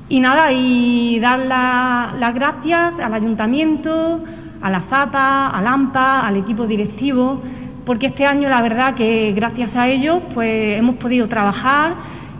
Y 0.07 0.19
nada, 0.19 0.51
y 0.51 1.19
dar 1.19 1.39
las 1.39 2.33
gracias 2.35 2.99
al 2.99 3.13
ayuntamiento, 3.13 4.23
a 4.61 4.69
la 4.69 4.81
FAPA, 4.81 5.47
al 5.47 5.67
AMPA, 5.67 6.27
al 6.27 6.37
equipo 6.37 6.67
directivo, 6.67 7.41
porque 7.85 8.07
este 8.07 8.25
año 8.25 8.49
la 8.49 8.61
verdad 8.61 8.93
que 8.93 9.33
gracias 9.35 9.75
a 9.75 9.87
ellos 9.87 10.21
pues 10.33 10.77
hemos 10.77 10.95
podido 10.95 11.27
trabajar, 11.27 11.95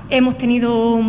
hemos 0.10 0.38
tenido 0.38 1.00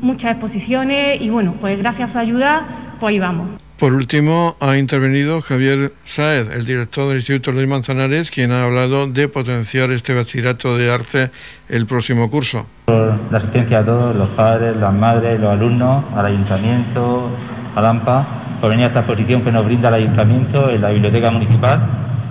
muchas 0.00 0.32
exposiciones 0.32 1.20
y 1.20 1.30
bueno, 1.30 1.54
pues 1.60 1.78
gracias 1.78 2.10
a 2.10 2.12
su 2.12 2.18
ayuda 2.18 2.66
pues 3.00 3.10
ahí 3.10 3.18
vamos. 3.18 3.61
Por 3.82 3.94
último, 3.94 4.54
ha 4.60 4.76
intervenido 4.76 5.42
Javier 5.42 5.92
Saed, 6.04 6.52
el 6.52 6.64
director 6.64 7.08
del 7.08 7.16
Instituto 7.16 7.50
Luis 7.50 7.66
Manzanares, 7.66 8.30
quien 8.30 8.52
ha 8.52 8.62
hablado 8.62 9.08
de 9.08 9.26
potenciar 9.26 9.90
este 9.90 10.14
bachillerato 10.14 10.78
de 10.78 10.88
arte 10.88 11.30
el 11.68 11.84
próximo 11.86 12.30
curso. 12.30 12.64
La 12.86 13.38
asistencia 13.38 13.80
a 13.80 13.84
todos, 13.84 14.14
los 14.14 14.28
padres, 14.28 14.76
las 14.76 14.94
madres, 14.94 15.40
los 15.40 15.50
alumnos, 15.50 16.04
al 16.14 16.26
ayuntamiento, 16.26 17.28
al 17.74 17.86
AMPA, 17.86 18.24
por 18.60 18.70
venir 18.70 18.84
a 18.84 18.86
esta 18.86 19.00
exposición 19.00 19.42
que 19.42 19.50
nos 19.50 19.64
brinda 19.64 19.88
el 19.88 19.94
ayuntamiento 19.94 20.70
en 20.70 20.80
la 20.80 20.90
biblioteca 20.90 21.32
municipal. 21.32 21.80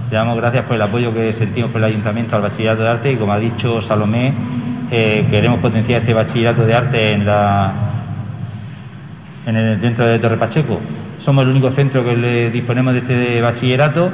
Le 0.10 0.16
damos 0.16 0.38
gracias 0.38 0.64
por 0.64 0.78
el 0.78 0.82
apoyo 0.84 1.14
que 1.14 1.34
sentimos 1.34 1.70
por 1.70 1.82
el 1.82 1.86
ayuntamiento 1.90 2.38
al 2.38 2.44
bachillerato 2.44 2.84
de 2.84 2.90
arte 2.90 3.12
y 3.12 3.18
como 3.18 3.34
ha 3.34 3.40
dicho 3.40 3.82
Salomé, 3.82 4.34
eh, 4.90 5.28
queremos 5.30 5.60
potenciar 5.60 6.00
este 6.00 6.14
bachillerato 6.14 6.66
de 6.66 6.74
arte 6.74 7.12
en 7.12 7.28
el, 9.58 9.82
dentro 9.82 10.06
de 10.06 10.18
Torre 10.18 10.38
Pacheco 10.38 10.80
somos 11.24 11.44
el 11.44 11.52
único 11.52 11.70
centro 11.70 12.04
que 12.04 12.16
le 12.16 12.50
disponemos 12.50 12.94
de 12.94 13.00
este 13.00 13.42
bachillerato 13.42 14.10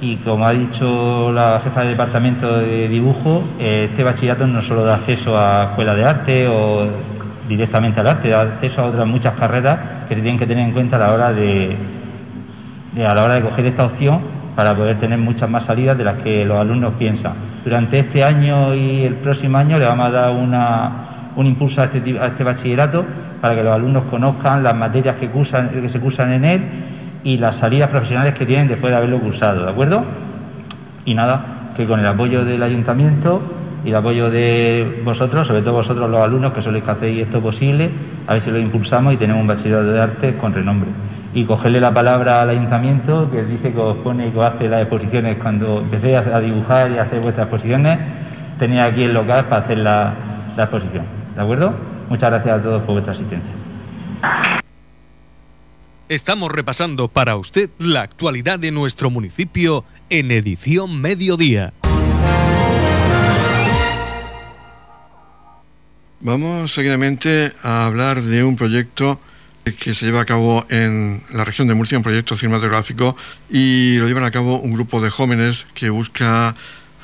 y 0.00 0.16
como 0.16 0.44
ha 0.44 0.52
dicho 0.52 1.30
la 1.32 1.60
jefa 1.62 1.82
de 1.82 1.90
departamento 1.90 2.58
de 2.58 2.88
dibujo, 2.88 3.44
este 3.58 4.02
bachillerato 4.02 4.46
no 4.46 4.60
solo 4.60 4.84
da 4.84 4.96
acceso 4.96 5.38
a 5.38 5.70
escuela 5.70 5.94
de 5.94 6.04
arte 6.04 6.48
o 6.48 6.86
directamente 7.48 8.00
al 8.00 8.08
arte, 8.08 8.28
da 8.28 8.42
acceso 8.42 8.82
a 8.82 8.86
otras 8.86 9.06
muchas 9.06 9.34
carreras 9.34 9.78
que 10.08 10.16
se 10.16 10.20
tienen 10.20 10.38
que 10.38 10.46
tener 10.46 10.64
en 10.64 10.72
cuenta 10.72 10.96
a 10.96 10.98
la 10.98 11.12
hora 11.12 11.32
de, 11.32 11.76
a 13.06 13.14
la 13.14 13.24
hora 13.24 13.34
de 13.34 13.42
coger 13.42 13.66
esta 13.66 13.84
opción 13.84 14.20
para 14.56 14.74
poder 14.74 14.98
tener 14.98 15.18
muchas 15.18 15.48
más 15.48 15.64
salidas 15.64 15.96
de 15.96 16.04
las 16.04 16.20
que 16.22 16.44
los 16.44 16.58
alumnos 16.58 16.94
piensan. 16.98 17.34
Durante 17.64 18.00
este 18.00 18.24
año 18.24 18.74
y 18.74 19.02
el 19.02 19.14
próximo 19.14 19.58
año 19.58 19.78
le 19.78 19.84
vamos 19.84 20.08
a 20.08 20.10
dar 20.10 20.30
un 20.32 21.46
impulso 21.46 21.82
a 21.82 21.84
este, 21.84 22.18
a 22.18 22.26
este 22.26 22.42
bachillerato 22.42 23.04
para 23.40 23.54
que 23.54 23.62
los 23.62 23.74
alumnos 23.74 24.04
conozcan 24.10 24.62
las 24.62 24.74
materias 24.74 25.16
que, 25.16 25.28
cursan, 25.28 25.68
que 25.68 25.88
se 25.88 26.00
cursan 26.00 26.32
en 26.32 26.44
él 26.44 26.62
y 27.24 27.38
las 27.38 27.56
salidas 27.56 27.90
profesionales 27.90 28.34
que 28.34 28.46
tienen 28.46 28.68
después 28.68 28.90
de 28.90 28.96
haberlo 28.96 29.18
cursado, 29.20 29.64
¿de 29.64 29.70
acuerdo? 29.70 30.04
Y 31.04 31.14
nada, 31.14 31.40
que 31.76 31.86
con 31.86 32.00
el 32.00 32.06
apoyo 32.06 32.44
del 32.44 32.62
ayuntamiento 32.62 33.40
y 33.84 33.90
el 33.90 33.96
apoyo 33.96 34.30
de 34.30 35.02
vosotros, 35.04 35.46
sobre 35.46 35.62
todo 35.62 35.74
vosotros 35.74 36.10
los 36.10 36.20
alumnos 36.20 36.52
que 36.52 36.62
sois 36.62 36.82
que 36.82 36.90
hacéis 36.90 37.22
esto 37.22 37.40
posible, 37.40 37.90
a 38.26 38.32
ver 38.32 38.42
si 38.42 38.50
lo 38.50 38.58
impulsamos 38.58 39.14
y 39.14 39.16
tenemos 39.16 39.40
un 39.40 39.46
bachillerato 39.46 39.92
de 39.92 40.00
arte 40.00 40.34
con 40.36 40.52
renombre. 40.52 40.90
Y 41.34 41.44
cogerle 41.44 41.80
la 41.80 41.92
palabra 41.92 42.42
al 42.42 42.50
ayuntamiento 42.50 43.30
que 43.30 43.44
dice 43.44 43.72
que 43.72 43.78
os 43.78 43.96
pone 43.98 44.28
y 44.28 44.30
que 44.30 44.38
os 44.38 44.44
hace 44.44 44.68
las 44.68 44.80
exposiciones 44.80 45.36
cuando 45.36 45.78
empecéis 45.78 46.16
a 46.18 46.40
dibujar 46.40 46.90
y 46.90 46.98
a 46.98 47.02
hacer 47.02 47.20
vuestras 47.20 47.46
exposiciones, 47.46 47.98
tenía 48.58 48.86
aquí 48.86 49.04
el 49.04 49.14
local 49.14 49.44
para 49.44 49.62
hacer 49.62 49.78
la, 49.78 50.14
la 50.56 50.62
exposición. 50.64 51.04
¿De 51.36 51.42
acuerdo? 51.42 51.97
Muchas 52.08 52.30
gracias 52.30 52.58
a 52.58 52.62
todos 52.62 52.82
por 52.82 52.92
vuestra 52.94 53.12
asistencia. 53.12 53.52
Estamos 56.08 56.50
repasando 56.50 57.08
para 57.08 57.36
usted 57.36 57.68
la 57.78 58.00
actualidad 58.00 58.58
de 58.58 58.70
nuestro 58.70 59.10
municipio 59.10 59.84
en 60.08 60.30
edición 60.30 61.02
mediodía. 61.02 61.74
Vamos 66.20 66.72
seguidamente 66.72 67.52
a 67.62 67.86
hablar 67.86 68.22
de 68.22 68.42
un 68.42 68.56
proyecto 68.56 69.20
que 69.78 69.92
se 69.92 70.06
lleva 70.06 70.22
a 70.22 70.24
cabo 70.24 70.64
en 70.70 71.22
la 71.30 71.44
región 71.44 71.68
de 71.68 71.74
Murcia, 71.74 71.98
un 71.98 72.04
proyecto 72.04 72.36
cinematográfico, 72.36 73.14
y 73.50 73.98
lo 73.98 74.08
llevan 74.08 74.24
a 74.24 74.30
cabo 74.30 74.58
un 74.58 74.72
grupo 74.72 75.02
de 75.02 75.10
jóvenes 75.10 75.66
que 75.74 75.90
busca 75.90 76.54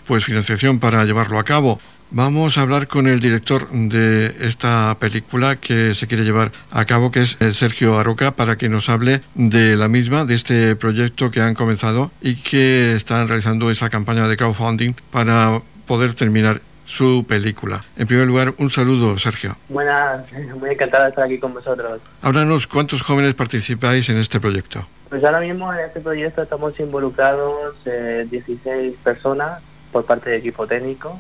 pues 0.07 0.25
financiación 0.25 0.81
para 0.81 1.05
llevarlo 1.05 1.39
a 1.39 1.45
cabo. 1.45 1.79
Vamos 2.11 2.59
a 2.59 2.63
hablar 2.63 2.87
con 2.87 3.09
el 3.09 3.19
director 3.19 3.69
de 3.71 4.37
esta 4.41 4.97
película 5.01 5.57
que 5.57 5.95
se 5.95 6.07
quiere 6.07 6.23
llevar 6.23 6.53
a 6.71 6.85
cabo, 6.85 7.11
que 7.11 7.23
es 7.23 7.37
eh, 7.41 7.53
Sergio 7.53 7.99
Aroca, 7.99 8.33
para 8.33 8.57
que 8.57 8.69
nos 8.69 8.89
hable 8.89 9.23
de 9.35 9.75
la 9.75 9.89
misma, 9.89 10.25
de 10.25 10.37
este 10.37 10.77
proyecto 10.77 11.31
que 11.31 11.41
han 11.41 11.55
comenzado 11.55 12.13
y 12.21 12.37
que 12.37 12.95
están 12.95 13.27
realizando 13.27 13.71
esa 13.71 13.91
campaña 13.91 14.29
de 14.29 14.37
crowdfunding 14.37 14.95
para 15.11 15.61
poder 15.87 16.15
terminar 16.15 16.61
su 16.87 17.25
película. 17.27 17.85
En 17.97 18.07
primer 18.07 18.27
lugar, 18.27 18.55
un 18.59 18.71
saludo, 18.71 19.19
Sergio. 19.19 19.57
Buenas, 19.69 20.25
muy 20.61 20.71
encantado 20.71 21.05
de 21.05 21.11
estar 21.11 21.25
aquí 21.25 21.39
con 21.39 21.53
vosotros. 21.55 22.01
Háblanos, 22.23 22.67
¿cuántos 22.67 23.03
jóvenes 23.03 23.35
participáis 23.35 24.09
en 24.09 24.19
este 24.19 24.39
proyecto? 24.39 24.87
Pues 25.09 25.25
ahora 25.25 25.41
mismo 25.41 25.73
en 25.73 25.81
este 25.81 26.01
proyecto 26.01 26.43
estamos 26.43 26.79
involucrados 26.79 27.75
16 27.85 28.61
eh, 28.67 28.95
personas 29.03 29.61
por 29.91 30.05
parte 30.05 30.31
del 30.31 30.41
equipo 30.41 30.67
técnico 30.67 31.19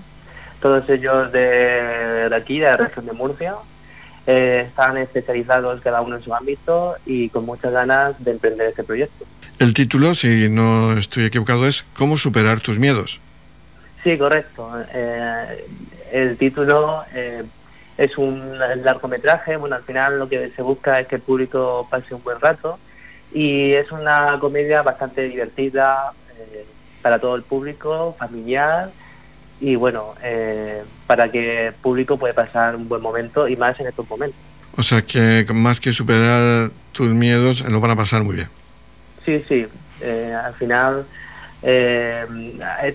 todos 0.65 0.89
ellos 0.89 1.31
de, 1.31 2.31
aquí, 2.35 2.59
de 2.59 2.65
la 2.65 2.79
región 2.79 3.05
de 3.05 3.13
Murcia. 3.13 3.55
Eh, 4.27 4.65
están 4.67 4.97
especializados 4.97 5.83
cada 5.83 6.01
uno 6.01 6.17
en 6.17 6.23
su 6.23 6.35
ámbito 6.35 6.97
y 7.05 7.29
con 7.29 7.45
muchas 7.45 7.71
ganas 7.71 8.25
de 8.25 8.31
emprender 8.31 8.69
este 8.69 8.83
proyecto. 8.83 9.27
El 9.59 9.75
título, 9.75 10.15
si 10.15 10.49
no 10.49 10.97
estoy 10.97 11.27
equivocado, 11.27 11.67
es 11.67 11.85
¿Cómo 11.99 12.17
superar 12.17 12.61
tus 12.61 12.79
miedos? 12.79 13.21
Sí, 14.03 14.17
correcto. 14.17 14.73
Eh, 14.95 15.67
el 16.13 16.39
título 16.39 17.05
es 17.99 18.17
un 18.17 18.59
largometraje, 18.59 19.59
bueno, 19.59 19.77
al 19.77 19.83
final 19.83 20.19
lo 20.19 20.31
que 20.31 20.51
se 20.57 20.63
busca 20.63 20.99
es 20.99 21.09
que 21.09 21.17
el 21.17 21.23
público 21.23 21.87
pase 21.91 22.15
un 22.15 22.25
buen 22.25 22.41
rato 22.41 22.79
y 23.35 23.73
es 23.73 23.93
una 23.93 24.39
comedia 24.41 24.81
bastante 24.81 25.29
divertida 25.29 26.13
para 27.03 27.19
todo 27.19 27.37
el 27.37 27.43
público, 27.43 28.17
familiar 28.19 28.89
y 29.61 29.77
bueno, 29.77 30.15
para 31.07 31.31
que 31.31 31.69
el 31.69 31.75
público 31.75 32.17
pueda 32.19 32.35
pasar 32.35 32.77
un 32.77 32.89
buen 32.89 33.03
momento 33.03 33.49
y 33.49 33.57
más 33.57 33.79
en 33.81 33.87
estos 33.87 34.09
momentos. 34.09 34.39
O 34.77 34.83
sea 34.83 35.03
que 35.03 35.47
más 35.53 35.81
que 35.81 35.93
superar 35.93 36.71
tus 36.93 37.09
miedos, 37.09 37.61
lo 37.61 37.81
van 37.81 37.93
a 37.93 37.97
pasar 37.97 38.23
muy 38.25 38.37
bien. 38.37 38.49
Sí, 39.25 39.45
sí. 39.49 39.67
Eh, 40.01 40.35
al 40.35 40.55
final 40.55 41.07
eh, 41.63 42.27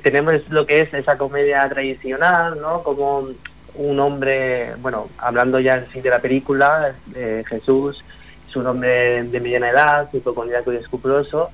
tenemos 0.04 0.48
lo 0.50 0.66
que 0.66 0.82
es 0.82 0.94
esa 0.94 1.18
comedia 1.18 1.68
tradicional, 1.70 2.60
¿no? 2.62 2.84
Como 2.84 3.30
un 3.76 4.00
hombre, 4.00 4.74
bueno, 4.82 5.10
hablando 5.18 5.60
ya 5.60 5.78
en 5.78 5.88
sí 5.92 6.02
de 6.02 6.10
la 6.10 6.20
película, 6.20 6.94
eh, 7.16 7.44
Jesús 7.48 8.04
es 8.48 8.56
un 8.56 8.68
hombre 8.68 9.24
de 9.24 9.40
mediana 9.40 9.70
edad, 9.70 10.10
hipocondríaco 10.12 10.74
y 10.74 10.78
escrupuloso, 10.78 11.52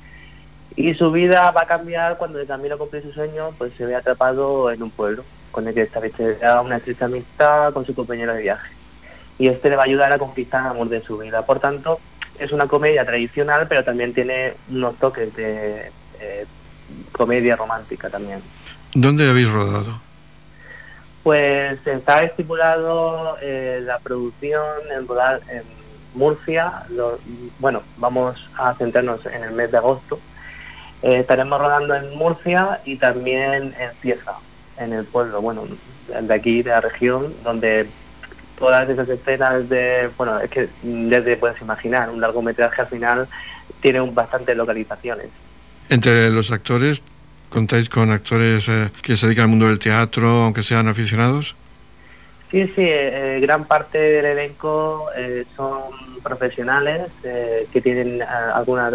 y 0.76 0.94
su 0.94 1.12
vida 1.12 1.52
va 1.52 1.62
a 1.62 1.68
cambiar 1.68 2.18
cuando 2.18 2.38
de 2.38 2.46
camino 2.46 2.76
a 2.76 2.78
cumplir 2.78 3.04
su 3.04 3.12
sueño, 3.12 3.52
pues 3.58 3.74
se 3.78 3.86
ve 3.86 3.96
atrapado 3.96 4.72
en 4.72 4.84
un 4.84 4.92
pueblo, 4.92 5.24
con 5.52 5.68
el 5.68 5.74
que 5.74 5.84
establecerá 5.84 6.62
una 6.62 6.78
estrecha 6.78 7.06
amistad 7.06 7.74
con 7.74 7.86
su 7.86 7.96
compañero 7.96 8.34
de 8.34 8.42
viaje 8.42 8.76
y 9.38 9.48
este 9.48 9.70
le 9.70 9.76
va 9.76 9.84
a 9.84 9.86
ayudar 9.86 10.12
a 10.12 10.18
conquistar 10.18 10.62
el 10.62 10.72
amor 10.72 10.90
de 10.90 11.02
su 11.02 11.18
vida. 11.18 11.46
Por 11.46 11.60
tanto, 11.60 12.00
es 12.40 12.52
una 12.52 12.68
comedia 12.68 13.06
tradicional, 13.06 13.68
pero 13.68 13.84
también 13.84 14.14
tiene 14.14 14.54
unos 14.70 14.96
toques 14.98 15.36
de 15.36 15.92
eh, 16.20 16.46
comedia 17.12 17.56
romántica 17.56 18.10
también. 18.10 18.42
¿Dónde 18.94 19.30
habéis 19.30 19.52
rodado? 19.52 20.00
Pues 21.24 21.86
está 21.86 22.24
estipulado 22.24 23.38
eh, 23.42 23.82
la 23.84 24.00
producción 24.00 24.64
en 24.96 25.08
rodar 25.08 25.42
en 25.50 25.64
Murcia. 26.14 26.84
bueno, 27.60 27.82
vamos 27.98 28.50
a 28.58 28.74
centrarnos 28.76 29.26
en 29.26 29.44
el 29.44 29.52
mes 29.52 29.72
de 29.72 29.78
agosto. 29.78 30.20
Eh, 31.02 31.20
estaremos 31.20 31.60
rodando 31.60 31.96
en 31.96 32.16
Murcia 32.18 32.80
y 32.86 32.98
también 32.98 33.76
en 33.80 33.92
Cieza, 34.02 34.34
en 34.78 34.94
el 34.94 35.06
pueblo, 35.06 35.42
bueno, 35.42 35.66
de 36.08 36.34
aquí, 36.34 36.62
de 36.64 36.72
la 36.72 36.82
región, 36.82 37.34
donde 37.44 37.88
todas 38.58 38.90
esas 38.90 39.08
escenas 39.10 39.68
de, 39.70 40.10
bueno, 40.18 40.40
es 40.40 40.50
que 40.50 40.70
ya 40.84 41.24
te 41.24 41.38
puedes 41.38 41.62
imaginar, 41.62 42.10
un 42.10 42.22
largometraje 42.22 42.82
al 42.82 42.88
final 42.88 43.28
tiene 43.82 44.02
un, 44.02 44.16
bastantes 44.16 44.56
localizaciones. 44.56 45.28
Entre 45.90 46.30
los 46.30 46.52
actores, 46.52 47.02
¿contáis 47.50 47.90
con 47.90 48.12
actores 48.12 48.68
eh, 48.68 48.90
que 49.02 49.16
se 49.16 49.28
dedican 49.28 49.44
al 49.44 49.50
mundo 49.50 49.68
del 49.68 49.80
teatro, 49.80 50.44
aunque 50.44 50.64
sean 50.64 50.88
aficionados? 50.88 51.56
Sí, 52.50 52.66
sí, 52.68 52.82
eh, 52.84 53.40
gran 53.42 53.66
parte 53.66 53.98
del 53.98 54.26
elenco 54.26 55.08
eh, 55.16 55.46
son 55.56 55.82
profesionales 56.24 57.04
que 57.22 57.82
tienen 57.82 58.24
alguna 58.24 58.92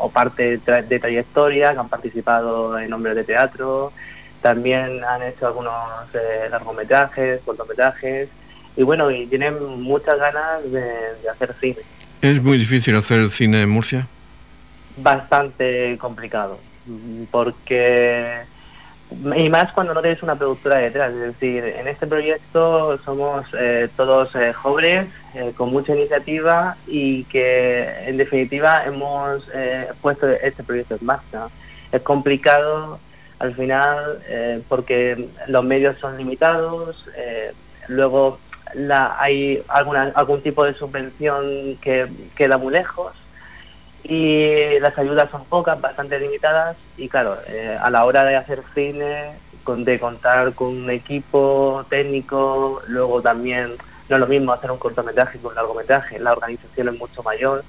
o 0.00 0.10
parte 0.10 0.58
de 0.58 0.98
trayectoria, 0.98 1.72
que 1.72 1.78
han 1.78 1.88
participado 1.88 2.78
en 2.78 2.92
hombres 2.92 3.16
de 3.16 3.24
teatro, 3.24 3.92
también 4.40 5.04
han 5.04 5.22
hecho 5.22 5.46
algunos 5.46 5.74
largometrajes, 6.50 7.40
cortometrajes, 7.44 8.28
y 8.76 8.82
bueno, 8.84 9.10
y 9.10 9.26
tienen 9.26 9.82
muchas 9.82 10.18
ganas 10.18 10.70
de, 10.70 11.28
hacer 11.28 11.54
cine. 11.60 11.78
¿Es 12.22 12.42
muy 12.42 12.58
difícil 12.58 12.94
hacer 12.96 13.20
el 13.20 13.30
cine 13.30 13.62
en 13.62 13.70
Murcia? 13.70 14.06
Bastante 14.96 15.96
complicado, 16.00 16.58
porque 17.30 18.42
y 19.10 19.48
más 19.48 19.72
cuando 19.72 19.94
no 19.94 20.02
tienes 20.02 20.22
una 20.22 20.36
productora 20.36 20.76
detrás, 20.76 21.12
es 21.12 21.20
decir, 21.20 21.64
en 21.64 21.88
este 21.88 22.06
proyecto 22.06 22.98
somos 23.04 23.46
eh, 23.58 23.88
todos 23.96 24.34
eh, 24.34 24.52
jóvenes, 24.52 25.08
eh, 25.34 25.52
con 25.56 25.70
mucha 25.70 25.94
iniciativa 25.94 26.76
y 26.86 27.24
que 27.24 27.88
en 28.06 28.18
definitiva 28.18 28.84
hemos 28.84 29.44
puesto 30.02 30.28
este 30.28 30.62
proyecto 30.62 30.96
en 30.96 31.06
marcha. 31.06 31.48
Es 31.90 32.02
complicado 32.02 32.98
al 33.38 33.54
final 33.54 34.20
porque 34.68 35.28
los 35.46 35.64
medios 35.64 35.96
son 35.98 36.18
limitados, 36.18 37.06
luego 37.88 38.38
la, 38.74 39.16
hay 39.18 39.62
alguna, 39.68 40.12
algún 40.14 40.42
tipo 40.42 40.64
de 40.64 40.74
subvención 40.74 41.76
que 41.80 42.08
queda 42.36 42.58
muy 42.58 42.72
lejos 42.72 43.12
y 44.04 44.78
las 44.80 44.96
ayudas 44.98 45.30
son 45.30 45.44
pocas, 45.44 45.80
bastante 45.80 46.18
limitadas 46.18 46.76
y 46.96 47.08
claro, 47.08 47.36
eh, 47.48 47.76
a 47.80 47.90
la 47.90 48.04
hora 48.04 48.24
de 48.24 48.36
hacer 48.36 48.62
cine, 48.74 49.32
con, 49.64 49.84
de 49.84 49.98
contar 49.98 50.54
con 50.54 50.68
un 50.68 50.90
equipo 50.90 51.84
técnico, 51.88 52.82
luego 52.86 53.20
también 53.20 53.72
no 54.08 54.16
es 54.16 54.20
lo 54.20 54.26
mismo 54.26 54.52
hacer 54.52 54.70
un 54.70 54.78
cortometraje 54.78 55.38
que 55.38 55.46
un 55.46 55.54
largometraje, 55.54 56.18
la 56.18 56.32
organización 56.32 56.88
es 56.88 56.98
mucho 56.98 57.22
mayor 57.22 57.64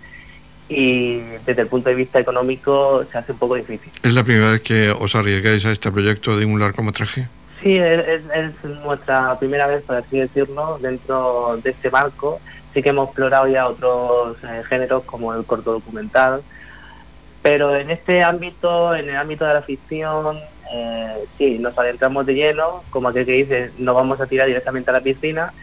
y 0.69 1.19
desde 1.45 1.63
el 1.63 1.67
punto 1.67 1.89
de 1.89 1.95
vista 1.95 2.19
económico 2.19 3.03
se 3.11 3.17
hace 3.17 3.31
un 3.31 3.39
poco 3.39 3.55
difícil. 3.55 3.91
¿Es 4.03 4.13
la 4.13 4.23
primera 4.23 4.51
vez 4.51 4.61
que 4.61 4.91
os 4.91 5.15
arriesgáis 5.15 5.65
a 5.65 5.71
este 5.71 5.91
proyecto 5.91 6.37
de 6.37 6.45
un 6.45 6.59
largometraje? 6.59 7.27
Sí, 7.61 7.77
es, 7.77 8.21
nuestra 8.85 9.37
primera 9.37 9.67
vez, 9.67 9.83
por 9.83 9.97
así 9.97 10.19
decirlo, 10.19 10.77
dentro 10.79 11.59
de 11.61 11.71
este 11.71 11.89
marco. 11.89 12.39
Sí 12.73 12.81
que 12.81 12.89
hemos 12.89 13.07
explorado 13.07 13.47
ya 13.47 13.67
otros 13.67 14.37
eh, 14.43 14.63
géneros 14.67 15.03
como 15.03 15.33
el 15.33 15.45
corto 15.45 15.73
documental, 15.73 16.43
pero 17.41 17.75
en 17.75 17.89
este 17.89 18.23
ámbito, 18.23 18.93
en 18.95 19.09
el 19.09 19.15
ámbito 19.15 19.45
de 19.45 19.53
la 19.53 19.61
ficción, 19.61 20.37
eh, 20.71 21.25
sí, 21.37 21.57
nos 21.57 21.77
adentramos 21.77 22.25
de 22.25 22.35
lleno, 22.35 22.83
como 22.89 23.07
aquel 23.07 23.25
que 23.25 23.31
dice, 23.31 23.71
nos 23.77 23.95
vamos 23.95 24.21
a 24.21 24.27
tirar 24.27 24.47
directamente 24.47 24.91
a 24.91 24.93
la 24.93 25.01
piscina 25.01 25.53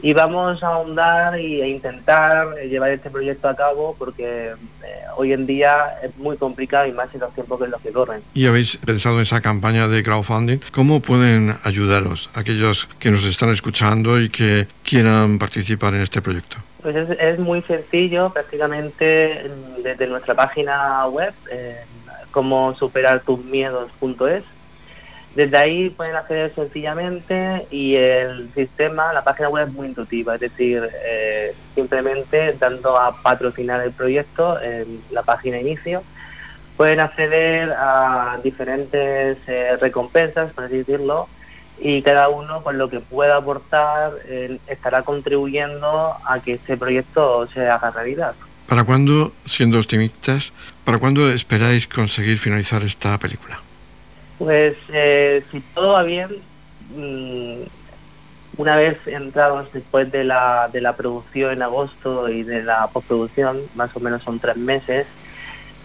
y 0.00 0.12
vamos 0.12 0.62
a 0.62 0.68
ahondar 0.68 1.38
y, 1.38 1.60
e 1.60 1.68
intentar 1.68 2.54
llevar 2.68 2.90
este 2.90 3.10
proyecto 3.10 3.48
a 3.48 3.56
cabo 3.56 3.96
porque 3.98 4.50
eh, 4.50 5.02
hoy 5.16 5.32
en 5.32 5.46
día 5.46 5.94
es 6.02 6.16
muy 6.16 6.36
complicado 6.36 6.86
y 6.86 6.92
más 6.92 7.12
en 7.14 7.20
los 7.20 7.34
tiempos 7.34 7.60
en 7.62 7.70
los 7.70 7.80
que 7.80 7.90
corren. 7.90 8.22
¿Y 8.34 8.46
habéis 8.46 8.76
pensado 8.76 9.16
en 9.16 9.22
esa 9.22 9.40
campaña 9.40 9.88
de 9.88 10.02
crowdfunding? 10.02 10.58
¿Cómo 10.72 11.00
pueden 11.00 11.56
ayudaros 11.64 12.30
aquellos 12.34 12.88
que 12.98 13.10
nos 13.10 13.24
están 13.24 13.50
escuchando 13.50 14.20
y 14.20 14.30
que 14.30 14.66
quieran 14.82 15.38
participar 15.38 15.94
en 15.94 16.02
este 16.02 16.22
proyecto? 16.22 16.56
Pues 16.82 16.94
es, 16.96 17.38
muy 17.40 17.60
sencillo, 17.62 18.30
prácticamente 18.30 19.50
desde 19.82 20.06
nuestra 20.06 20.34
página 20.34 21.06
web, 21.08 21.34
eh, 21.50 21.76
como 22.30 22.74
superar 22.74 23.20
tus 23.20 23.44
miedos.es 23.44 24.44
desde 25.38 25.56
ahí 25.56 25.90
pueden 25.90 26.16
acceder 26.16 26.52
sencillamente 26.52 27.64
y 27.70 27.94
el 27.94 28.50
sistema, 28.56 29.12
la 29.12 29.22
página 29.22 29.48
web 29.48 29.68
es 29.68 29.72
muy 29.72 29.86
intuitiva, 29.86 30.34
es 30.34 30.40
decir, 30.40 30.82
eh, 31.06 31.54
simplemente 31.76 32.56
dando 32.58 32.98
a 32.98 33.22
patrocinar 33.22 33.80
el 33.84 33.92
proyecto 33.92 34.60
en 34.60 35.00
la 35.12 35.22
página 35.22 35.60
inicio, 35.60 36.02
pueden 36.76 36.98
acceder 36.98 37.70
a 37.70 38.40
diferentes 38.42 39.38
eh, 39.46 39.76
recompensas, 39.80 40.52
por 40.54 40.64
así 40.64 40.78
decirlo, 40.78 41.28
y 41.78 42.02
cada 42.02 42.30
uno 42.30 42.64
con 42.64 42.76
lo 42.76 42.90
que 42.90 42.98
pueda 42.98 43.36
aportar 43.36 44.14
estará 44.66 45.02
contribuyendo 45.02 46.16
a 46.26 46.40
que 46.40 46.54
este 46.54 46.76
proyecto 46.76 47.46
se 47.54 47.68
haga 47.68 47.92
realidad. 47.92 48.34
¿Para 48.66 48.82
cuándo, 48.82 49.32
siendo 49.46 49.78
optimistas, 49.78 50.50
para 50.84 50.98
cuándo 50.98 51.30
esperáis 51.30 51.86
conseguir 51.86 52.38
finalizar 52.38 52.82
esta 52.82 53.16
película? 53.18 53.60
Pues 54.38 54.76
eh, 54.92 55.42
si 55.50 55.60
todo 55.74 55.94
va 55.94 56.02
bien, 56.04 56.28
mm, 56.94 57.62
una 58.56 58.76
vez 58.76 58.98
entrados 59.06 59.72
después 59.72 60.10
de 60.10 60.24
la, 60.24 60.68
de 60.72 60.80
la 60.80 60.96
producción 60.96 61.52
en 61.52 61.62
agosto 61.62 62.28
y 62.28 62.42
de 62.42 62.62
la 62.62 62.86
postproducción, 62.88 63.62
más 63.74 63.94
o 63.96 64.00
menos 64.00 64.22
son 64.22 64.38
tres 64.38 64.56
meses, 64.56 65.06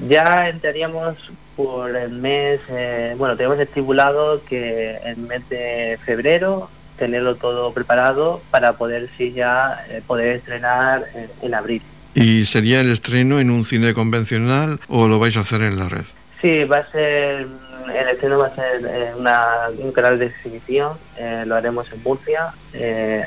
ya 0.07 0.49
entraríamos 0.49 1.17
por 1.55 1.95
el 1.95 2.11
mes, 2.11 2.59
eh, 2.69 3.15
bueno, 3.17 3.37
tenemos 3.37 3.59
estipulado 3.59 4.43
que 4.43 4.97
el 5.03 5.17
mes 5.17 5.47
de 5.49 5.99
febrero 6.03 6.69
tenerlo 6.97 7.35
todo 7.35 7.73
preparado 7.73 8.41
para 8.51 8.73
poder 8.73 9.09
sí 9.17 9.33
ya 9.33 9.83
eh, 9.89 10.01
poder 10.05 10.37
estrenar 10.37 11.05
en 11.41 11.53
abril. 11.53 11.81
¿Y 12.15 12.45
sería 12.45 12.81
el 12.81 12.91
estreno 12.91 13.39
en 13.39 13.49
un 13.49 13.65
cine 13.65 13.93
convencional 13.93 14.79
o 14.87 15.07
lo 15.07 15.19
vais 15.19 15.35
a 15.37 15.41
hacer 15.41 15.63
en 15.63 15.79
la 15.79 15.89
red? 15.89 16.05
Sí, 16.41 16.63
va 16.65 16.79
a 16.79 16.91
ser 16.91 17.47
el 17.89 18.10
estreno 18.10 18.39
va 18.39 18.48
a 18.48 18.56
ser 18.56 18.82
eh, 18.86 19.13
un 19.15 19.91
canal 19.91 20.19
de 20.19 20.28
exhibición, 20.28 20.98
eh, 21.17 21.43
lo 21.46 21.56
haremos 21.56 21.91
en 21.91 22.04
Murcia, 22.04 22.54
eh, 22.74 23.26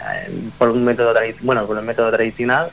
por 0.59 0.71
un 0.71 0.85
método 0.85 1.15
bueno, 1.43 1.67
por 1.67 1.79
el 1.79 1.85
método 1.85 2.11
tradicional. 2.11 2.71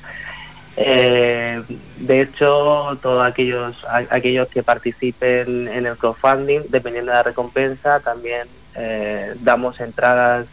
de 0.75 2.21
hecho, 2.21 2.97
todos 3.01 3.25
aquellos 3.25 3.85
aquellos 4.09 4.47
que 4.47 4.63
participen 4.63 5.67
en 5.67 5.85
el 5.85 5.97
crowdfunding, 5.97 6.61
dependiendo 6.69 7.11
de 7.11 7.17
la 7.17 7.23
recompensa, 7.23 7.99
también 7.99 8.47
damos 9.41 9.79
entradas 9.79 10.47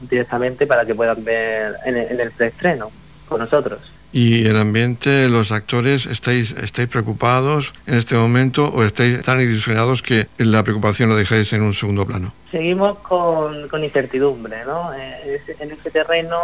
directamente 0.00 0.66
para 0.66 0.84
que 0.84 0.94
puedan 0.94 1.24
ver 1.24 1.76
en 1.86 1.96
en 1.96 2.20
el 2.20 2.30
preestreno 2.30 2.90
con 3.26 3.40
nosotros. 3.40 3.97
¿Y 4.10 4.46
el 4.46 4.56
ambiente, 4.56 5.28
los 5.28 5.52
actores, 5.52 6.06
estáis, 6.06 6.52
estáis 6.52 6.88
preocupados 6.88 7.74
en 7.86 7.94
este 7.94 8.14
momento 8.14 8.68
o 8.68 8.82
estáis 8.82 9.22
tan 9.22 9.40
ilusionados 9.40 10.00
que 10.00 10.26
la 10.38 10.62
preocupación 10.62 11.10
lo 11.10 11.16
dejáis 11.16 11.52
en 11.52 11.62
un 11.62 11.74
segundo 11.74 12.06
plano? 12.06 12.32
Seguimos 12.50 12.98
con, 13.00 13.68
con 13.68 13.84
incertidumbre, 13.84 14.64
¿no? 14.64 14.94
Eh, 14.94 15.40
en 15.58 15.70
ese 15.72 15.90
terreno 15.90 16.38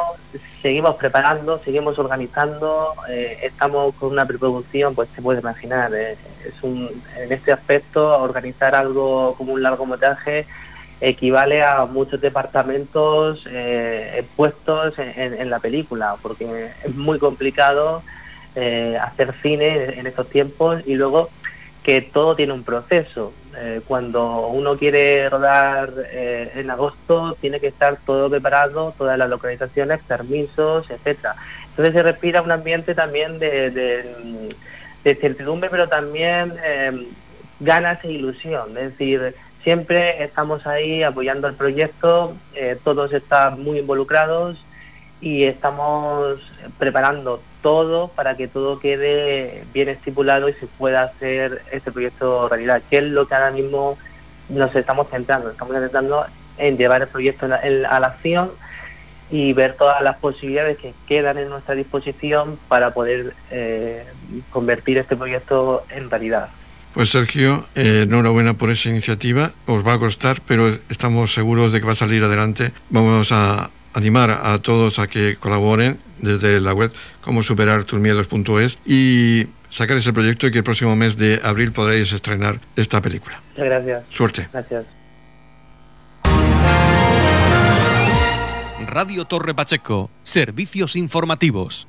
seguimos 0.60 0.96
preparando, 0.96 1.58
seguimos 1.64 1.98
organizando, 1.98 2.92
eh, 3.08 3.38
estamos 3.42 3.94
con 3.94 4.12
una 4.12 4.26
preproducción, 4.26 4.94
pues 4.94 5.08
se 5.14 5.22
puede 5.22 5.40
imaginar, 5.40 5.94
eh, 5.94 6.16
es 6.46 6.62
un, 6.62 6.90
en 7.16 7.32
este 7.32 7.52
aspecto 7.52 8.18
organizar 8.18 8.74
algo 8.74 9.34
como 9.38 9.54
un 9.54 9.62
largometraje 9.62 10.46
equivale 11.00 11.62
a 11.62 11.84
muchos 11.86 12.20
departamentos 12.20 13.44
eh, 13.46 14.24
puestos 14.36 14.94
en, 14.98 15.50
la 15.50 15.58
película, 15.58 16.16
porque 16.22 16.70
es 16.84 16.94
muy 16.94 17.18
complicado 17.18 18.02
eh, 18.54 18.98
hacer 19.00 19.34
cine 19.42 19.98
en 19.98 20.06
estos 20.06 20.28
tiempos 20.30 20.82
y 20.86 20.94
luego 20.94 21.30
que 21.82 22.00
todo 22.00 22.34
tiene 22.34 22.52
un 22.52 22.64
proceso. 22.64 23.34
Eh, 23.56 23.82
cuando 23.86 24.48
uno 24.48 24.76
quiere 24.78 25.28
rodar 25.28 25.92
en 26.12 26.70
agosto, 26.70 27.36
tiene 27.40 27.60
que 27.60 27.66
estar 27.68 27.98
todo 28.06 28.30
preparado, 28.30 28.94
todas 28.96 29.18
las 29.18 29.28
localizaciones, 29.28 30.00
permisos, 30.02 30.90
etcétera. 30.90 31.36
Entonces 31.70 31.94
se 31.94 32.02
respira 32.02 32.40
un 32.40 32.52
ambiente 32.52 32.94
también 32.94 33.38
de, 33.38 33.70
de 33.70 35.14
certidumbre, 35.16 35.68
pero 35.68 35.88
también 35.88 36.54
ganas 37.60 38.02
e 38.04 38.12
ilusión. 38.12 38.76
Es 38.78 38.92
decir, 38.92 39.34
siempre 39.64 40.22
estamos 40.22 40.66
ahí 40.66 41.02
apoyando 41.02 41.48
el 41.48 41.54
proyecto, 41.54 42.36
eh, 42.54 42.78
todos 42.84 43.12
están 43.12 43.62
muy 43.62 43.78
involucrados 43.78 44.58
y 45.20 45.44
estamos 45.44 46.38
preparando 46.78 47.40
todo 47.62 48.08
para 48.08 48.36
que 48.36 48.46
todo 48.46 48.78
quede 48.78 49.64
bien 49.72 49.88
estipulado 49.88 50.50
y 50.50 50.52
se 50.52 50.66
pueda 50.66 51.02
hacer 51.02 51.62
este 51.72 51.90
proyecto 51.90 52.48
realidad, 52.48 52.82
que 52.90 52.98
es 52.98 53.04
lo 53.04 53.26
que 53.26 53.34
ahora 53.34 53.50
mismo 53.50 53.96
nos 54.50 54.76
estamos 54.76 55.08
centrando, 55.08 55.50
estamos 55.50 55.74
intentando 55.74 56.26
en 56.58 56.76
llevar 56.76 57.00
el 57.00 57.08
proyecto 57.08 57.46
a 57.46 58.00
la 58.00 58.06
acción 58.06 58.52
y 59.30 59.54
ver 59.54 59.74
todas 59.74 60.02
las 60.02 60.18
posibilidades 60.18 60.76
que 60.76 60.92
quedan 61.08 61.38
en 61.38 61.48
nuestra 61.48 61.74
disposición 61.74 62.58
para 62.68 62.92
poder 62.92 63.32
eh, 63.50 64.04
convertir 64.50 64.98
este 64.98 65.16
proyecto 65.16 65.84
en 65.88 66.10
realidad. 66.10 66.50
Pues 66.94 67.10
Sergio, 67.10 67.66
eh, 67.74 68.02
enhorabuena 68.04 68.54
por 68.54 68.70
esa 68.70 68.88
iniciativa. 68.88 69.52
Os 69.66 69.84
va 69.84 69.94
a 69.94 69.98
costar, 69.98 70.40
pero 70.46 70.78
estamos 70.88 71.34
seguros 71.34 71.72
de 71.72 71.80
que 71.80 71.86
va 71.86 71.92
a 71.92 71.96
salir 71.96 72.22
adelante. 72.22 72.70
Vamos 72.88 73.32
a 73.32 73.70
animar 73.94 74.30
a 74.30 74.58
todos 74.60 75.00
a 75.00 75.08
que 75.08 75.36
colaboren 75.36 75.98
desde 76.18 76.60
la 76.60 76.72
web 76.72 76.92
como 77.20 77.42
superar 77.42 77.84
tus 77.84 77.98
miedos.es 77.98 78.78
y 78.86 79.46
sacar 79.70 79.96
ese 79.96 80.12
proyecto 80.12 80.46
y 80.46 80.52
que 80.52 80.58
el 80.58 80.64
próximo 80.64 80.94
mes 80.94 81.16
de 81.16 81.40
abril 81.42 81.72
podréis 81.72 82.12
estrenar 82.12 82.60
esta 82.76 83.00
película. 83.00 83.40
Muchas 83.50 83.64
gracias. 83.64 84.04
Suerte. 84.10 84.48
Gracias. 84.52 84.86
Radio 88.86 89.24
Torre 89.24 89.54
Pacheco, 89.54 90.10
servicios 90.22 90.94
informativos. 90.94 91.88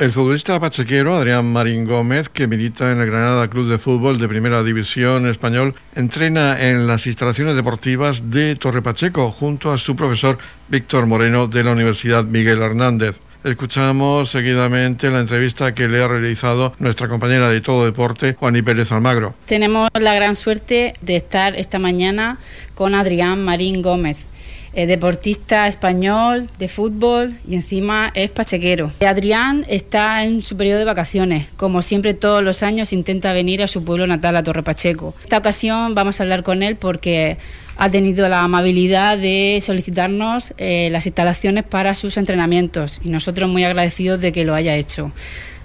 El 0.00 0.12
futbolista 0.12 0.58
pachequero 0.58 1.14
Adrián 1.14 1.52
Marín 1.52 1.84
Gómez, 1.84 2.30
que 2.30 2.46
milita 2.46 2.90
en 2.90 3.02
el 3.02 3.10
Granada 3.10 3.48
Club 3.48 3.68
de 3.68 3.76
Fútbol 3.76 4.18
de 4.18 4.28
Primera 4.28 4.62
División 4.62 5.28
Español, 5.28 5.74
entrena 5.94 6.58
en 6.58 6.86
las 6.86 7.06
instalaciones 7.06 7.54
deportivas 7.54 8.30
de 8.30 8.56
Torre 8.56 8.80
Pacheco 8.80 9.30
junto 9.30 9.70
a 9.70 9.76
su 9.76 9.94
profesor 9.96 10.38
Víctor 10.68 11.04
Moreno 11.04 11.48
de 11.48 11.64
la 11.64 11.72
Universidad 11.72 12.24
Miguel 12.24 12.62
Hernández. 12.62 13.16
Escuchamos 13.44 14.30
seguidamente 14.30 15.10
la 15.10 15.20
entrevista 15.20 15.74
que 15.74 15.88
le 15.88 16.02
ha 16.02 16.08
realizado 16.08 16.74
nuestra 16.78 17.08
compañera 17.08 17.48
de 17.48 17.62
Todo 17.62 17.86
Deporte, 17.86 18.34
Juaní 18.34 18.60
Pérez 18.60 18.92
Almagro. 18.92 19.34
Tenemos 19.46 19.88
la 19.98 20.14
gran 20.14 20.34
suerte 20.34 20.92
de 21.00 21.16
estar 21.16 21.56
esta 21.56 21.78
mañana 21.78 22.38
con 22.80 22.94
Adrián 22.94 23.44
Marín 23.44 23.82
Gómez 23.82 24.26
deportista 24.72 25.68
español 25.68 26.48
de 26.58 26.66
fútbol 26.66 27.34
y 27.46 27.56
encima 27.56 28.10
es 28.14 28.30
pachequero. 28.30 28.90
Adrián 29.06 29.66
está 29.68 30.24
en 30.24 30.40
su 30.40 30.56
periodo 30.56 30.78
de 30.78 30.86
vacaciones. 30.86 31.50
Como 31.58 31.82
siempre, 31.82 32.14
todos 32.14 32.42
los 32.42 32.62
años 32.62 32.94
intenta 32.94 33.34
venir 33.34 33.62
a 33.62 33.68
su 33.68 33.84
pueblo 33.84 34.06
natal, 34.06 34.34
a 34.34 34.42
Torre 34.42 34.62
Pacheco. 34.62 35.14
Esta 35.22 35.36
ocasión 35.36 35.94
vamos 35.94 36.20
a 36.20 36.22
hablar 36.22 36.42
con 36.42 36.62
él 36.62 36.76
porque 36.76 37.36
ha 37.76 37.90
tenido 37.90 38.26
la 38.30 38.44
amabilidad 38.44 39.18
de 39.18 39.60
solicitarnos 39.62 40.54
eh, 40.56 40.88
las 40.90 41.04
instalaciones 41.04 41.64
para 41.64 41.94
sus 41.94 42.16
entrenamientos 42.16 42.98
y 43.04 43.10
nosotros 43.10 43.50
muy 43.50 43.64
agradecidos 43.64 44.22
de 44.22 44.32
que 44.32 44.46
lo 44.46 44.54
haya 44.54 44.76
hecho. 44.76 45.12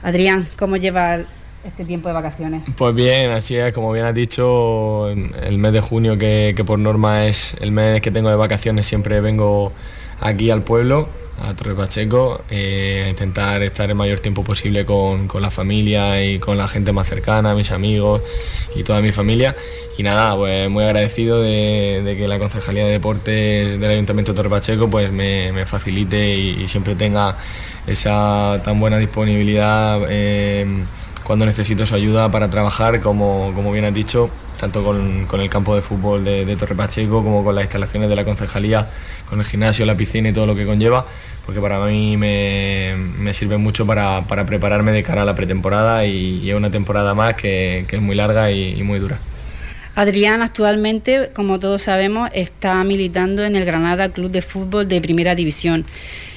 Adrián, 0.03 0.45
¿cómo 0.57 0.75
lleva 0.75 1.19
este 1.65 1.83
tiempo 1.83 2.07
de 2.07 2.13
vacaciones? 2.13 2.67
Pues 2.77 2.95
bien, 2.95 3.31
así 3.31 3.55
es, 3.55 3.73
como 3.73 3.91
bien 3.91 4.05
has 4.05 4.13
dicho, 4.13 5.09
el 5.09 5.57
mes 5.57 5.73
de 5.73 5.81
junio, 5.81 6.17
que, 6.17 6.55
por 6.65 6.79
norma 6.79 7.25
es 7.25 7.55
el 7.59 7.71
mes 7.71 8.01
que 8.01 8.11
tengo 8.11 8.29
de 8.29 8.35
vacaciones, 8.35 8.85
siempre 8.85 9.19
vengo 9.19 9.73
aquí 10.21 10.51
al 10.51 10.63
pueblo, 10.63 11.09
a 11.41 11.53
Torre 11.53 11.75
Pacheco, 11.75 12.43
eh, 12.49 13.03
a 13.07 13.09
intentar 13.09 13.61
estar 13.63 13.89
el 13.89 13.95
mayor 13.95 14.19
tiempo 14.21 14.43
posible 14.43 14.85
con, 14.85 15.27
la 15.41 15.51
familia 15.51 16.23
y 16.23 16.39
con 16.39 16.57
la 16.57 16.67
gente 16.67 16.93
más 16.93 17.09
cercana, 17.09 17.53
mis 17.55 17.71
amigos 17.71 18.21
y 18.75 18.83
toda 18.83 19.01
mi 19.01 19.11
familia. 19.11 19.55
Y 19.97 20.03
nada, 20.03 20.35
pues 20.35 20.69
muy 20.69 20.83
agradecido 20.83 21.41
de, 21.41 22.15
que 22.17 22.27
la 22.27 22.39
Concejalía 22.39 22.85
de 22.85 22.91
Deportes 22.91 23.79
del 23.79 23.91
Ayuntamiento 23.91 24.31
de 24.31 24.37
Torre 24.37 24.49
Pacheco 24.49 24.89
pues 24.89 25.11
me, 25.11 25.65
facilite 25.65 26.35
y, 26.35 26.67
siempre 26.67 26.95
tenga 26.95 27.37
esa 27.87 28.61
tan 28.63 28.79
buena 28.79 28.97
disponibilidad. 28.97 29.99
Eh, 30.09 30.85
cuando 31.25 31.47
necesito 31.47 31.87
su 31.87 31.95
ayuda 31.95 32.29
para 32.29 32.51
trabajar, 32.51 33.01
como, 33.01 33.51
como 33.55 33.71
bien 33.71 33.83
has 33.83 33.93
dicho, 33.93 34.29
tanto 34.59 34.83
con, 34.83 35.25
con 35.25 35.41
el 35.41 35.49
campo 35.49 35.73
de 35.73 35.81
fútbol 35.81 36.23
de, 36.23 36.55
Torre 36.55 36.75
Pacheco 36.75 37.23
como 37.23 37.43
con 37.43 37.55
las 37.55 37.63
instalaciones 37.63 38.09
de 38.09 38.15
la 38.15 38.23
concejalía, 38.23 38.89
con 39.27 39.39
el 39.39 39.45
gimnasio, 39.45 39.87
la 39.87 39.97
piscina 39.97 40.29
y 40.29 40.33
todo 40.33 40.45
lo 40.45 40.55
que 40.55 40.67
conlleva, 40.67 41.07
porque 41.43 41.59
para 41.59 41.83
mí 41.83 42.15
me, 42.15 42.93
me 43.17 43.33
sirve 43.33 43.57
mucho 43.57 43.87
para, 43.87 44.27
para, 44.27 44.45
prepararme 44.45 44.91
de 44.91 45.01
cara 45.01 45.23
a 45.23 45.25
la 45.25 45.33
pretemporada 45.33 46.05
y, 46.05 46.47
es 46.47 46.55
una 46.55 46.69
temporada 46.69 47.15
más 47.15 47.33
que, 47.33 47.85
que 47.87 47.95
es 47.95 48.01
muy 48.03 48.15
larga 48.15 48.51
y, 48.51 48.83
muy 48.83 48.99
dura. 48.99 49.19
Adrián 49.95 50.43
actualmente, 50.43 51.31
como 51.33 51.59
todos 51.59 51.81
sabemos, 51.81 52.29
está 52.33 52.83
militando 52.83 53.43
en 53.43 53.55
el 53.55 53.65
Granada 53.65 54.09
Club 54.09 54.29
de 54.29 54.43
Fútbol 54.43 54.87
de 54.87 55.01
Primera 55.01 55.33
División. 55.33 55.85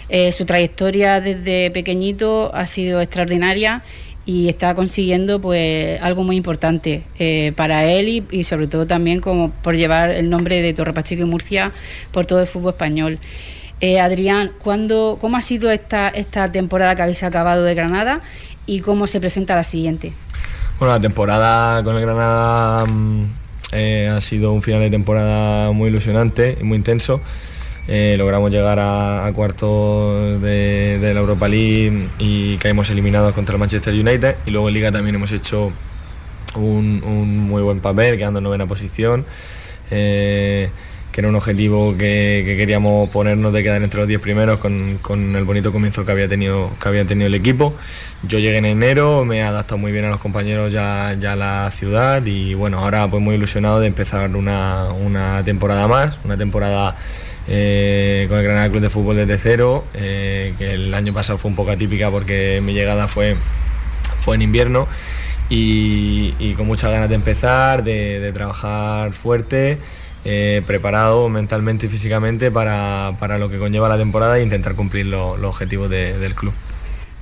Eh, 0.09 0.33
su 0.33 0.47
trayectoria 0.47 1.21
desde 1.21 1.71
pequeñito 1.71 2.51
ha 2.55 2.65
sido 2.65 3.03
extraordinaria 3.03 3.83
y 4.29 4.51
está 4.51 4.75
consiguiendo 4.75 5.41
pues 5.41 5.99
algo 6.03 6.23
muy 6.23 6.37
importante 6.37 7.03
eh, 7.19 7.55
para 7.57 7.87
él 7.87 8.27
y, 8.31 8.45
sobre 8.45 8.67
todo 8.67 8.87
también 8.87 9.21
como 9.21 9.51
por 9.51 9.75
llevar 9.75 10.11
el 10.11 10.29
nombre 10.29 10.61
de 10.61 10.75
Torre 10.75 10.93
Pacheco 10.93 11.23
y 11.23 11.25
Murcia 11.25 11.73
por 12.13 12.27
todo 12.27 12.43
el 12.43 12.47
fútbol 12.47 12.75
español. 12.75 13.19
Eh, 13.81 14.01
Adrián, 14.01 14.53
¿cuándo, 14.63 15.17
¿cómo 15.19 15.39
ha 15.39 15.41
sido 15.41 15.71
esta, 15.71 16.09
esta 16.11 16.53
temporada 16.53 16.95
que 16.95 17.01
habéis 17.01 17.23
acabado 17.23 17.65
de 17.65 17.75
Granada 17.75 18.21
y 18.67 18.81
cómo 18.81 19.07
se 19.07 19.19
presenta 19.19 19.57
la 19.57 19.63
siguiente? 19.63 20.13
Bueno, 20.79 20.93
la 20.93 21.01
temporada 21.01 21.83
con 21.83 21.97
el 21.97 22.03
Granada 22.03 22.85
mm, 22.85 23.25
eh, 23.73 24.13
ha 24.15 24.21
sido 24.21 24.53
un 24.53 24.61
final 24.61 24.83
de 24.83 24.91
temporada 24.91 25.73
muy 25.73 25.89
ilusionante 25.89 26.59
y 26.61 26.65
muy 26.65 26.77
intenso. 26.77 27.23
Eh, 27.91 28.17
logramos 28.19 28.51
llegar 28.51 28.79
a, 28.79 29.33
cuartos 29.35 30.43
de, 30.43 30.99
la 31.01 31.21
Europa 31.21 31.49
League 31.49 32.09
y 32.19 32.59
caímos 32.59 32.91
eliminados 32.91 33.33
contra 33.33 33.55
el 33.55 33.59
Manchester 33.59 33.95
United 33.95 34.37
y 34.45 34.51
luego 34.51 34.69
en 34.69 34.75
Liga 34.75 34.93
también 34.93 35.17
hemos 35.17 35.33
hecho 35.33 35.73
un, 36.55 37.01
muy 37.49 37.63
buen 37.63 37.81
papel, 37.81 38.19
quedando 38.19 38.41
en 38.41 38.45
novena 38.45 38.67
posición. 38.67 39.25
Eh, 39.91 40.71
que 41.13 41.23
era 41.23 41.31
un 41.31 41.35
objetivo 41.37 41.97
que, 41.97 42.45
queríamos 42.59 43.09
ponernos 43.09 43.53
de 43.55 43.63
quedar 43.63 43.83
entre 43.83 44.01
los 44.01 44.07
10 44.07 44.21
primeros 44.21 44.59
con, 44.59 45.35
el 45.35 45.45
bonito 45.45 45.73
comienzo 45.73 46.05
que 46.05 46.13
había, 46.13 46.29
tenido, 46.29 46.71
que 46.81 46.89
había 46.89 47.07
tenido 47.07 47.27
el 47.27 47.35
equipo. 47.35 47.75
Yo 48.23 48.39
llegué 48.39 48.59
en 48.59 48.67
enero, 48.67 49.25
me 49.25 49.39
he 49.39 49.43
adaptado 49.43 49.79
muy 49.79 49.93
bien 49.93 50.05
a 50.05 50.11
los 50.11 50.21
compañeros 50.21 50.73
ya, 50.73 51.17
ya 51.19 51.33
a 51.33 51.37
la 51.37 51.71
ciudad 51.71 52.25
y 52.27 52.53
bueno, 52.53 52.81
ahora 52.81 53.09
pues 53.09 53.23
muy 53.23 53.37
ilusionado 53.37 53.81
de 53.81 53.87
empezar 53.87 54.37
una, 54.37 54.93
una 54.93 55.43
temporada 55.43 55.89
más, 55.89 56.21
una 56.25 56.37
temporada 56.37 56.95
eh, 57.51 58.27
con 58.29 58.39
el 58.39 58.45
Granada 58.45 58.69
Club 58.69 58.83
de 58.83 58.91
Fútbol 58.91 59.17
desde 59.17 59.39
cero, 59.39 59.85
eh, 59.95 60.55
que 60.59 60.75
el 60.75 60.93
año 60.93 61.15
pasado 61.15 61.39
fue 61.39 61.51
un 61.51 61.57
poco 61.57 61.71
atípica 61.71 62.11
porque 62.11 62.61
mi 62.63 62.75
llegada 62.75 63.09
fue, 63.09 63.37
fue 64.19 64.37
en 64.37 64.43
invierno 64.43 64.87
y, 65.49 66.53
con 66.55 66.67
muchas 66.67 66.91
ganas 66.91 67.09
de 67.09 67.15
empezar, 67.15 67.85
de, 67.85 68.31
trabajar 68.35 69.13
fuerte. 69.13 69.79
Eh, 70.25 70.63
preparado 70.67 71.29
mentalmente 71.29 71.87
y 71.87 71.89
físicamente 71.89 72.51
para, 72.51 73.39
lo 73.39 73.49
que 73.49 73.57
conlleva 73.57 73.89
la 73.89 73.97
temporada 73.97 74.37
e 74.37 74.43
intentar 74.43 74.75
cumplir 74.75 75.07
los 75.07 75.43
objetivos 75.43 75.89
del 75.89 76.35
club. 76.35 76.53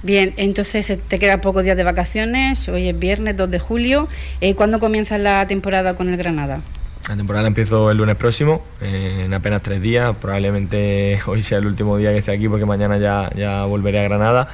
Bien, 0.03 0.33
entonces 0.39 0.93
te 1.07 1.19
quedan 1.19 1.41
pocos 1.41 1.63
días 1.63 1.77
de 1.77 1.85
vacaciones, 1.85 2.69
hoy 2.69 2.89
es 2.89 2.99
viernes 2.99 3.37
2 3.37 3.51
de 3.51 3.59
julio. 3.61 4.09
¿Cuándo 4.57 4.81
comienza 4.81 5.19
la 5.19 5.47
temporada 5.47 5.95
con 5.95 6.09
el 6.09 6.17
Granada? 6.17 6.61
La 7.09 7.17
temporada 7.17 7.47
empiezo 7.47 7.89
el 7.93 7.99
lunes 7.99 8.17
próximo, 8.17 8.65
eh, 8.81 9.23
en 9.27 9.35
apenas 9.35 9.63
tres 9.63 9.81
días. 9.81 10.17
Probablemente 10.17 11.21
hoy 11.27 11.41
sea 11.43 11.59
el 11.59 11.67
último 11.67 11.97
día 11.97 12.11
que 12.11 12.19
esté 12.19 12.33
aquí 12.33 12.49
porque 12.49 12.67
mañana 12.67 12.99
ya, 12.99 13.31
ya 13.37 13.65
volveré 13.65 14.01
a 14.01 14.03
Granada. 14.03 14.49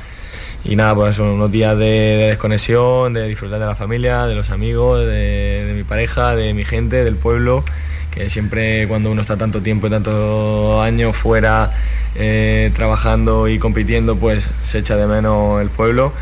y 0.63 0.77
nada, 0.77 0.95
pues 0.95 1.17
son 1.17 1.29
unos 1.29 1.51
días 1.51 1.79
de, 1.79 2.29
desconexión, 2.29 3.15
de 3.15 3.27
disfrutar 3.27 3.59
de 3.59 3.67
la 3.67 3.75
familia, 3.75 4.27
de 4.27 4.35
los 4.35 4.51
amigos, 4.51 5.01
de, 5.07 5.73
mi 5.75 5.83
pareja, 5.83 6.37
de 6.37 6.53
mi 6.53 6.65
gente, 6.65 7.05
del 7.05 7.17
pueblo, 7.17 7.65
que 8.11 8.29
siempre 8.29 8.87
cuando 8.87 9.11
uno 9.11 9.23
está 9.23 9.39
tanto 9.39 9.63
tiempo 9.63 9.87
y 9.87 9.91
tantos 9.91 10.85
años 10.85 11.17
fuera 11.17 11.71
eh, 12.17 12.71
trabajando 12.75 13.49
y 13.49 13.59
compitiendo, 13.59 14.17
pues 14.17 14.51
se 14.61 14.79
echa 14.79 14.97
de 14.97 15.07
menos 15.07 15.63
el 15.63 15.71
pueblo. 15.71 16.13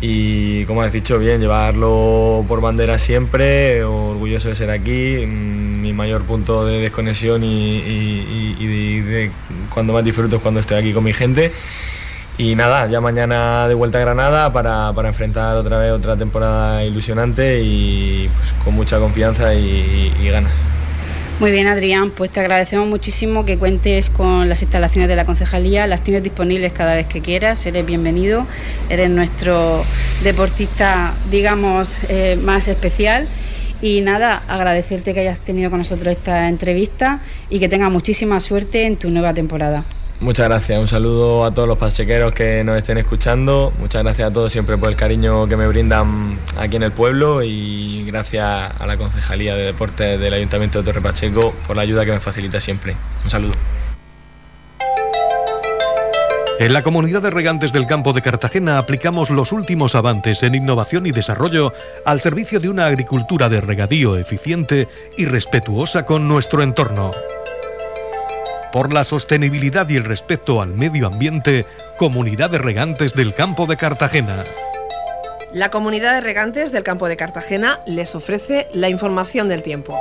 Y 0.00 0.64
como 0.66 0.82
has 0.82 0.92
dicho 0.92 1.18
bien, 1.18 1.40
llevarlo 1.40 2.44
por 2.46 2.60
bandera 2.60 2.98
siempre, 2.98 3.82
orgulloso 3.82 4.48
de 4.48 4.54
ser 4.54 4.70
aquí, 4.70 5.24
mm, 5.26 5.80
mi 5.80 5.92
mayor 5.92 6.24
punto 6.24 6.66
de 6.66 6.80
desconexión 6.80 7.42
y, 7.44 7.80
de 9.02 9.30
cuando 9.72 9.92
más 9.92 10.04
disfruto 10.04 10.36
es 10.36 10.42
cuando 10.42 10.60
estoy 10.60 10.78
aquí 10.78 10.92
con 10.92 11.04
mi 11.04 11.12
gente. 11.12 11.52
Y 12.38 12.54
nada, 12.54 12.86
ya 12.86 13.00
mañana 13.00 13.66
de 13.66 13.74
vuelta 13.74 13.96
a 13.96 14.02
Granada 14.02 14.52
para, 14.52 14.92
enfrentar 15.06 15.56
otra 15.56 15.78
vez 15.78 15.92
otra 15.92 16.16
temporada 16.16 16.84
ilusionante 16.84 17.62
y 17.62 18.28
pues, 18.36 18.52
con 18.62 18.74
mucha 18.74 18.98
confianza 18.98 19.54
y, 19.54 20.12
ganas. 20.30 20.52
Muy 21.38 21.50
bien, 21.50 21.66
Adrián, 21.66 22.12
pues 22.12 22.30
te 22.30 22.40
agradecemos 22.40 22.88
muchísimo 22.88 23.44
que 23.44 23.58
cuentes 23.58 24.08
con 24.08 24.48
las 24.48 24.62
instalaciones 24.62 25.06
de 25.06 25.16
la 25.16 25.26
concejalía, 25.26 25.86
las 25.86 26.02
tienes 26.02 26.22
disponibles 26.22 26.72
cada 26.72 26.94
vez 26.94 27.04
que 27.06 27.20
quieras, 27.20 27.66
eres 27.66 27.84
bienvenido, 27.84 28.46
eres 28.88 29.10
nuestro 29.10 29.84
deportista, 30.24 31.12
digamos, 31.30 31.98
eh, 32.08 32.38
más 32.42 32.68
especial. 32.68 33.28
Y 33.82 34.00
nada, 34.00 34.42
agradecerte 34.48 35.12
que 35.12 35.20
hayas 35.20 35.38
tenido 35.40 35.68
con 35.68 35.80
nosotros 35.80 36.16
esta 36.16 36.48
entrevista 36.48 37.20
y 37.50 37.58
que 37.58 37.68
tengas 37.68 37.90
muchísima 37.90 38.40
suerte 38.40 38.86
en 38.86 38.96
tu 38.96 39.10
nueva 39.10 39.34
temporada. 39.34 39.84
Muchas 40.18 40.48
gracias, 40.48 40.80
un 40.80 40.88
saludo 40.88 41.44
a 41.44 41.52
todos 41.52 41.68
los 41.68 41.76
pachequeros 41.76 42.32
que 42.32 42.64
nos 42.64 42.78
estén 42.78 42.96
escuchando, 42.96 43.70
muchas 43.78 44.02
gracias 44.02 44.30
a 44.30 44.32
todos 44.32 44.50
siempre 44.50 44.78
por 44.78 44.88
el 44.88 44.96
cariño 44.96 45.46
que 45.46 45.58
me 45.58 45.68
brindan 45.68 46.38
aquí 46.56 46.76
en 46.76 46.84
el 46.84 46.92
pueblo 46.92 47.42
y 47.42 48.02
gracias 48.06 48.42
a 48.42 48.86
la 48.86 48.96
Concejalía 48.96 49.54
de 49.54 49.64
Deportes 49.64 50.18
del 50.18 50.32
Ayuntamiento 50.32 50.78
de 50.78 50.84
Torre 50.84 51.02
Pacheco 51.02 51.52
por 51.66 51.76
la 51.76 51.82
ayuda 51.82 52.06
que 52.06 52.12
me 52.12 52.20
facilita 52.20 52.62
siempre. 52.62 52.96
Un 53.24 53.30
saludo. 53.30 53.52
En 56.58 56.72
la 56.72 56.82
comunidad 56.82 57.20
de 57.20 57.30
regantes 57.30 57.74
del 57.74 57.86
campo 57.86 58.14
de 58.14 58.22
Cartagena 58.22 58.78
aplicamos 58.78 59.28
los 59.28 59.52
últimos 59.52 59.94
avances 59.94 60.42
en 60.42 60.54
innovación 60.54 61.04
y 61.04 61.10
desarrollo 61.10 61.74
al 62.06 62.22
servicio 62.22 62.58
de 62.58 62.70
una 62.70 62.86
agricultura 62.86 63.50
de 63.50 63.60
regadío 63.60 64.16
eficiente 64.16 64.88
y 65.18 65.26
respetuosa 65.26 66.06
con 66.06 66.26
nuestro 66.26 66.62
entorno 66.62 67.10
por 68.76 68.92
la 68.92 69.06
sostenibilidad 69.06 69.88
y 69.88 69.96
el 69.96 70.04
respeto 70.04 70.60
al 70.60 70.74
medio 70.74 71.06
ambiente, 71.06 71.64
Comunidad 71.96 72.50
de 72.50 72.58
Regantes 72.58 73.14
del 73.14 73.32
Campo 73.34 73.64
de 73.64 73.78
Cartagena. 73.78 74.44
La 75.54 75.70
Comunidad 75.70 76.12
de 76.12 76.20
Regantes 76.20 76.72
del 76.72 76.82
Campo 76.82 77.08
de 77.08 77.16
Cartagena 77.16 77.80
les 77.86 78.14
ofrece 78.14 78.68
la 78.74 78.90
información 78.90 79.48
del 79.48 79.62
tiempo. 79.62 79.98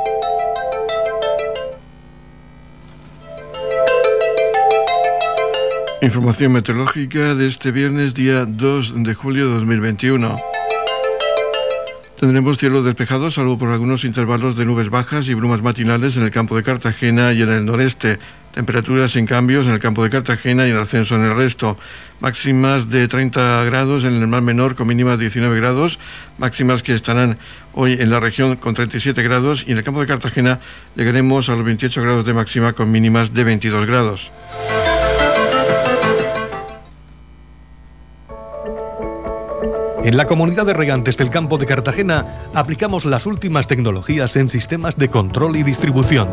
Información 6.02 6.52
meteorológica 6.52 7.34
de 7.34 7.48
este 7.48 7.72
viernes, 7.72 8.14
día 8.14 8.44
2 8.44 9.06
de 9.06 9.14
julio 9.14 9.48
de 9.48 9.54
2021. 9.54 10.55
Tendremos 12.20 12.58
cielo 12.58 12.82
despejado, 12.82 13.30
salvo 13.30 13.58
por 13.58 13.72
algunos 13.72 14.06
intervalos 14.06 14.56
de 14.56 14.64
nubes 14.64 14.90
bajas 14.90 15.28
y 15.28 15.34
brumas 15.34 15.62
matinales 15.62 16.16
en 16.16 16.24
el 16.24 16.32
campo 16.32 16.56
de 16.56 16.64
Cartagena 16.64 17.34
y 17.34 17.42
en 17.42 17.50
el 17.50 17.66
noreste. 17.66 18.20
Temperaturas 18.54 19.12
sin 19.12 19.26
cambios 19.26 19.68
en 19.68 19.74
el 19.74 19.82
campo 19.82 20.02
de 20.02 20.10
Cartagena 20.10 20.66
y 20.66 20.72
en 20.72 20.78
ascenso 20.78 21.16
en 21.16 21.26
el 21.26 21.36
resto. 21.36 21.78
Máximas 22.22 22.90
de 22.90 23.10
30 23.10 23.66
grados 23.66 24.06
en 24.06 24.16
el 24.16 24.28
mar 24.28 24.42
menor 24.42 24.76
con 24.76 24.88
mínimas 24.88 25.18
de 25.18 25.26
19 25.26 25.58
grados. 25.58 26.00
Máximas 26.38 26.84
que 26.84 26.96
estarán 26.96 27.38
hoy 27.74 27.98
en 28.00 28.10
la 28.10 28.22
región 28.22 28.56
con 28.56 28.76
37 28.76 29.22
grados 29.22 29.66
y 29.68 29.74
en 29.74 29.80
el 29.80 29.84
campo 29.84 30.00
de 30.00 30.08
Cartagena 30.08 30.62
llegaremos 30.96 31.50
a 31.50 31.56
los 31.58 31.66
28 31.66 32.02
grados 32.02 32.26
de 32.26 32.34
máxima 32.34 32.72
con 32.72 32.90
mínimas 32.92 33.34
de 33.34 33.44
22 33.44 33.86
grados. 33.88 34.32
En 40.06 40.18
la 40.18 40.28
comunidad 40.28 40.68
de 40.68 40.76
regantes 40.76 41.18
del 41.18 41.32
campo 41.32 41.58
de 41.58 41.66
Cartagena 41.66 42.26
aplicamos 42.54 43.06
las 43.06 43.26
últimas 43.26 43.68
tecnologías 43.68 44.36
en 44.36 44.50
sistemas 44.50 44.98
de 44.98 45.10
control 45.10 45.56
y 45.56 45.64
distribución 45.64 46.30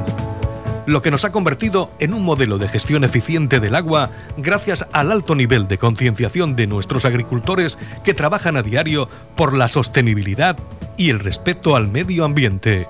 lo 0.85 1.01
que 1.01 1.11
nos 1.11 1.25
ha 1.25 1.33
convertido 1.33 1.91
en 1.99 2.13
un 2.13 2.23
modelo 2.23 2.59
de 2.59 2.69
gestión 2.69 3.05
eficiente 3.05 3.61
del 3.61 3.75
agua 3.75 4.11
gracias 4.37 4.87
al 4.93 5.11
alto 5.13 5.35
nivel 5.35 5.69
de 5.69 5.79
concienciación 5.79 6.55
de 6.55 6.67
nuestros 6.67 7.07
agricultores 7.07 7.79
que 8.05 8.13
trabajan 8.13 8.59
a 8.59 8.63
diario 8.63 9.09
por 9.37 9.57
la 9.57 9.69
sostenibilidad 9.69 10.59
y 10.99 11.09
el 11.09 11.21
respeto 11.21 11.75
al 11.77 11.89
medio 11.89 12.25
ambiente. 12.27 12.89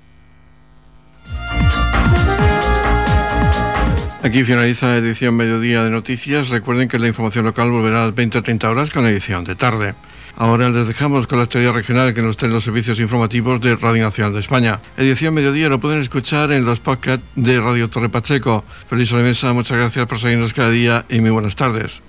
Aquí 4.24 4.42
finaliza 4.42 4.86
la 4.86 4.96
edición 4.96 5.36
Mediodía 5.36 5.84
de 5.84 5.90
Noticias. 5.90 6.48
Recuerden 6.48 6.88
que 6.88 6.98
la 6.98 7.08
información 7.08 7.44
local 7.44 7.70
volverá 7.70 8.02
a 8.02 8.06
las 8.06 8.14
20 8.14 8.38
o 8.38 8.42
30 8.42 8.70
horas 8.70 8.90
con 8.90 9.04
la 9.04 9.10
edición 9.10 9.44
de 9.44 9.54
tarde. 9.54 9.94
Ahora 10.36 10.70
les 10.70 10.86
dejamos 10.86 11.26
con 11.26 11.38
la 11.38 11.44
historia 11.44 11.72
regional 11.72 12.14
que 12.14 12.22
nos 12.22 12.36
traen 12.36 12.54
los 12.54 12.64
servicios 12.64 12.98
informativos 12.98 13.60
de 13.60 13.76
Radio 13.76 14.04
Nacional 14.04 14.32
de 14.32 14.40
España. 14.40 14.80
Edición 14.96 15.34
Mediodía 15.34 15.68
lo 15.68 15.78
pueden 15.78 16.02
escuchar 16.02 16.52
en 16.52 16.64
los 16.64 16.80
podcasts 16.80 17.24
de 17.34 17.60
Radio 17.60 17.88
Torre 17.88 18.08
Pacheco. 18.08 18.64
Feliz 18.88 19.08
sobremesa, 19.08 19.52
muchas 19.52 19.78
gracias 19.78 20.06
por 20.06 20.18
seguirnos 20.20 20.52
cada 20.52 20.70
día 20.70 21.04
y 21.08 21.20
muy 21.20 21.30
buenas 21.30 21.56
tardes. 21.56 22.02